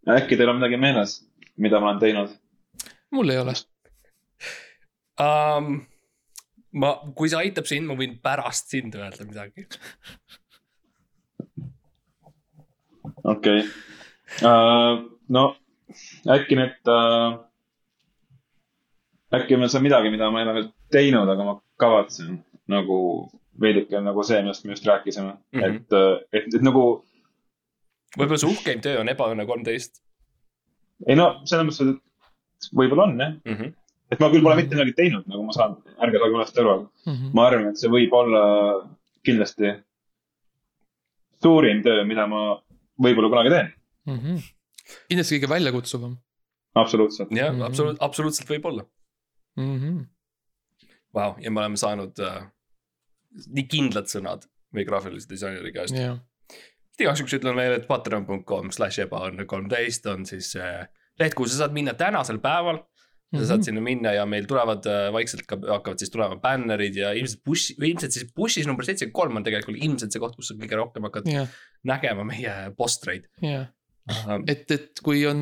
[0.09, 1.21] äkki teil on midagi meeles,
[1.57, 2.31] mida ma olen teinud?
[3.11, 3.55] mul ei ole.
[5.19, 5.87] Um,
[6.73, 9.67] ma, kui see aitab sind, ma võin pärast sind öelda midagi.
[13.25, 15.05] okei okay..
[15.29, 15.45] no
[16.29, 17.39] äkki nüüd uh,,
[19.35, 22.99] äkki meil on midagi, mida ma ei ole veel teinud, aga ma kavatsen nagu
[23.61, 25.61] veidike nagu see, millest me just rääkisime mm.
[25.61, 25.77] -hmm.
[25.77, 26.85] et, et, et nagu
[28.19, 30.03] võib-olla su uhkeim töö on Ebaõnne kolmteist
[31.07, 31.99] ei no selles mõttes,
[32.65, 33.55] et võib-olla on jah, mm.
[33.55, 33.75] -hmm.
[34.13, 37.13] et ma küll pole mitte midagi teinud, nagu ma saan, ärge saage valesti aru, aga
[37.13, 37.31] Mhm.
[37.35, 38.43] ma arvan, et see võib olla
[39.25, 39.75] kindlasti
[41.43, 42.61] suurim töö, mida ma
[43.03, 43.73] võib-olla kunagi teen.
[44.09, 44.47] Mhm.
[45.09, 46.19] kindlasti kõige väljakutsuvam.
[46.75, 47.33] absoluutselt.
[47.33, 48.87] jah mm -hmm., absoluut-, absoluutselt võib-olla.
[49.57, 49.99] Mhm.
[51.15, 52.43] Vau, ja me oleme saanud äh,
[53.49, 56.19] nii kindlad sõnad meie graafilise disaineri käest yeah..
[56.99, 60.73] igaks juhuks ütlen veel, et patreon.com slash ebaõnne kolmteist on siis see
[61.19, 62.83] leht, kuhu sa saad minna tänasel päeval
[63.33, 63.39] mm.
[63.39, 63.43] -hmm.
[63.43, 67.13] sa saad sinna minna ja meil tulevad äh, vaikselt ka hakkavad siis tulema bännerid ja
[67.13, 70.53] ilmselt bussi, või ilmselt siis bussis number seitsekümmend kolm on tegelikult ilmselt see koht, kus
[70.53, 71.49] sa kõige rohkem hakkad yeah.
[71.89, 73.67] nägema meie postreid uh,.
[74.47, 75.41] et, et kui on,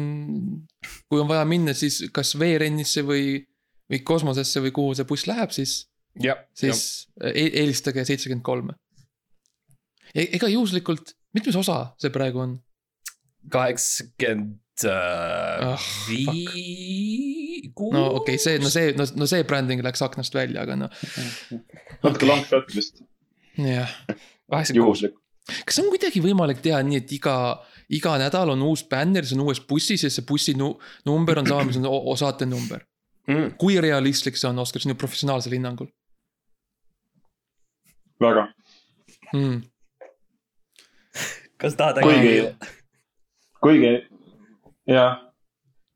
[1.09, 3.39] kui on vaja minna, siis kas veerennisse või,
[3.91, 5.78] või kosmosesse või kuhu see buss läheb, siis,
[6.22, 8.74] jah, siis e eelistage seitsekümmend kolme.
[10.14, 12.61] ega juhuslikult, mitmes osa see praegu on?
[13.53, 17.92] kaheksakümmend Ah, viis, kuus.
[17.94, 21.06] no okei okay,, see, no see, no, no see bränding läks aknast välja, aga noh,
[22.04, 23.02] natuke vist,
[23.60, 23.92] jah.
[24.50, 25.04] kaheksakümmend kuus.
[25.68, 27.36] kas on kuidagi võimalik teha nii, et iga,
[27.92, 30.74] iga nädal on uus bänner, see on uues bussis ja see bussi nu,
[31.08, 32.84] number on sama, mis on saate number.
[33.26, 33.56] Mm.
[33.58, 35.88] kui realistlik see on, Oskar, sinu professionaalsel hinnangul
[38.20, 38.48] väga,
[39.32, 39.62] mm.?
[41.60, 42.34] kas tahad kuigi,
[43.60, 43.92] kuigi
[44.86, 45.25] jah,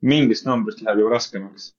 [0.02, 1.74] mingist numbrist läheb juba raskemaks.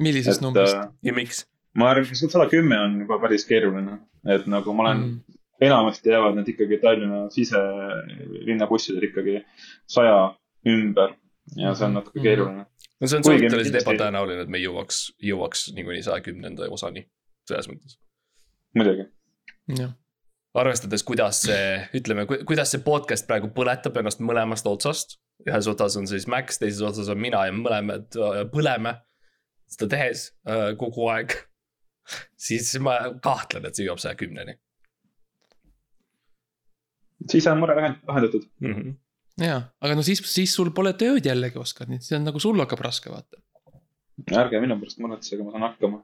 [0.00, 1.46] millisest et numbrist äh, ja miks?
[1.74, 3.98] ma arvan, et sada kümme on juba päris keeruline,
[4.28, 5.40] et nagu ma olen mm., mm.
[5.68, 9.40] enamasti jäävad need ikkagi Tallinna siselinna bussidel ikkagi
[9.86, 10.34] saja
[10.68, 11.16] ümber
[11.56, 12.22] ja see on natuke Mhm.
[12.22, 12.66] keeruline.
[13.00, 17.08] no see on suhteliselt ebatõenäoline, et me jõuaks, jõuaks niikuinii saja kümnenda osani.
[17.48, 17.96] selles mõttes.
[18.76, 19.08] muidugi,
[19.78, 19.90] jah,
[20.54, 25.18] arvestades, kuidas see, ütleme, kuidas see podcast praegu põletab ennast mõlemast otsast.
[25.48, 28.96] Ühes otsas on siis Max, teises otsas on mina ja mõlemad äh, põleme
[29.72, 31.34] seda tehes äh, kogu aeg.
[32.48, 34.58] siis ma kahtlen, et see jõuab saja kümneni
[37.30, 38.42] siis on mure lahend- lahendatud.
[38.60, 38.74] mm.
[38.74, 38.94] -hmm.
[39.46, 42.40] jaa, aga no siis, siis sul pole tööd jällegi, Oskar, nii et see on nagu
[42.40, 43.42] sul hakkab raske, vaata.
[44.38, 46.02] ärge minu pärast muretsege, ma saan hakkama.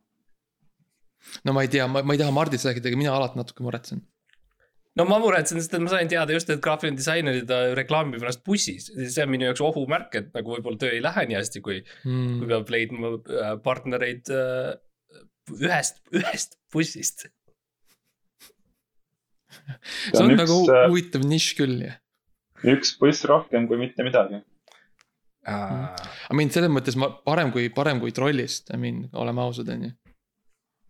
[1.45, 4.03] no ma ei tea, ma, ma ei taha Mardist rääkida, aga mina alati natuke muretsen.
[4.99, 8.43] No ma muretsen, sest et ma sain teada just, et graafiline disainer ta reklaamib ennast
[8.47, 8.91] bussis.
[8.91, 12.13] see on minu jaoks ohumärk, et nagu võib-olla töö ei lähe nii hästi, kui, kui
[12.19, 12.47] Mm.
[12.51, 14.75] peab leidma äh, partnereid äh,
[15.59, 17.27] ühest, ühest bussist.
[20.13, 21.99] see on üks, nagu äh, huvitav nišš küll jah.
[22.67, 24.43] üks buss rohkem kui mitte midagi.
[25.49, 29.87] I mean selles mõttes ma parem kui, parem kui trollist, I mean oleme ausad, on
[29.87, 29.95] ju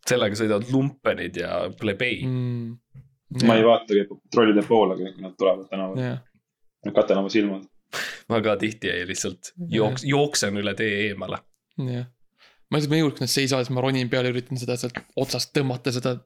[0.08, 3.02] sellega sõidavad lumpenid ja plebei mm..
[3.44, 6.20] Ma ei vaatagi trollide poole, kui nad tulevad tänaval, jah,
[6.86, 7.66] ma katan oma silmad.
[8.28, 11.40] ma ka tihti ei lihtsalt jooks, jooksen üle tee eemale.
[11.78, 12.08] jah.
[12.70, 15.92] ma lihtsalt, julge, kui nad seisavad, siis ma ronin peale, üritan seda sealt otsast tõmmata,
[15.94, 16.16] seda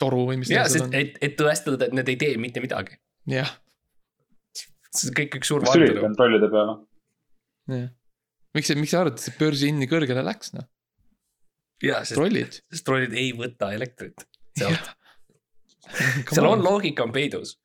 [0.00, 0.96] toru või mis ja, sest on.
[0.96, 2.98] et, et tõestada, et need ei tee mitte midagi.
[3.28, 3.52] jah,
[4.54, 6.14] see on kõik üks suur kas tuli vaatelu.
[6.18, 6.76] trollide peale?
[7.74, 7.88] jah.
[8.56, 10.68] miks, miks sa arvad, et see börsi hind nii kõrgele läks, noh,
[11.84, 12.60] ja, sest, trollid.
[12.72, 14.24] sest trollid ei võta elektrit
[14.58, 14.94] sealt.
[16.34, 16.62] seal on.
[16.64, 17.56] loogika on peidus.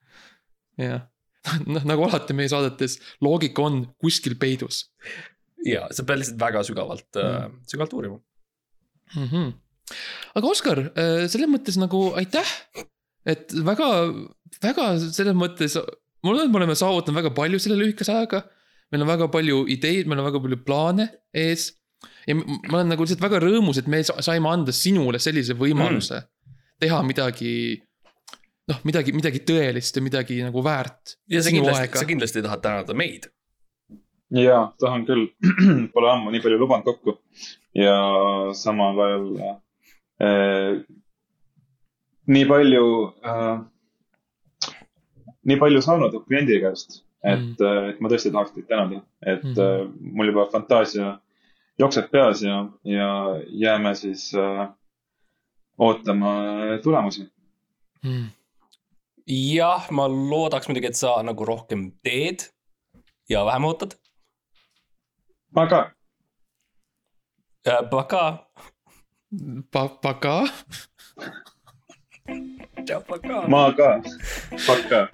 [0.77, 1.07] jah,
[1.73, 4.85] noh nagu alati meie saadetes, loogika on kuskil peidus
[5.65, 7.59] ja sa pead lihtsalt väga sügavalt mm., Mm.
[7.67, 8.17] sügavalt uurima.
[9.15, 9.27] mm.
[9.27, 9.53] -hmm.
[10.35, 10.81] aga Oskar,
[11.27, 12.49] selles mõttes nagu aitäh,
[13.25, 13.87] et väga,
[14.63, 15.77] väga selles mõttes,
[16.23, 18.43] mul on, me oleme saavutanud väga palju selle lühikese ajaga.
[18.91, 21.71] meil on väga palju ideid, meil on väga palju plaane ees.
[22.27, 26.19] ja ma olen nagu lihtsalt väga rõõmus, et me sa- saime anda sinule sellise võimaluse
[26.19, 26.55] mm.
[26.79, 27.81] teha midagi.
[28.71, 31.17] noh, midagi, midagi tõelist ja midagi nagu väärt.
[31.29, 33.29] ja sa kindlasti sa kindlasti tahad tänada meid.
[34.33, 35.27] jaa, tahan küll.
[35.93, 37.17] Pole ammu nii palju lubanud kokku
[37.77, 37.95] ja
[38.57, 39.27] samal ajal
[40.23, 40.83] äh,
[42.27, 42.85] nii palju
[43.25, 43.57] äh,,
[45.43, 49.51] nii palju saanud kliendi käest, et mm., et ma tõesti tahaks teid tänada, et Mm.
[49.51, 49.59] mm.
[49.59, 51.17] äh, mul juba fantaasia
[51.79, 53.09] jookseb peas ja, ja
[53.49, 54.69] jääme siis äh,
[55.77, 56.33] ootama
[56.83, 57.27] tulemusi.
[58.03, 58.31] mm..
[59.27, 62.49] jah, ma loodaks muidugi, et sa nagu rohkem teed
[63.29, 63.95] ja vähem ootad.
[65.53, 65.81] Paka.
[67.91, 68.43] Paka.
[72.85, 73.47] tšau, paka.
[73.47, 74.01] ma ka,
[74.67, 75.07] pakka.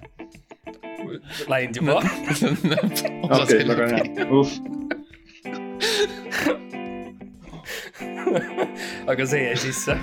[1.48, 2.00] Läinud juba.
[3.40, 4.48] okei, väga hea, uh.
[9.10, 9.96] aga see jäi sisse.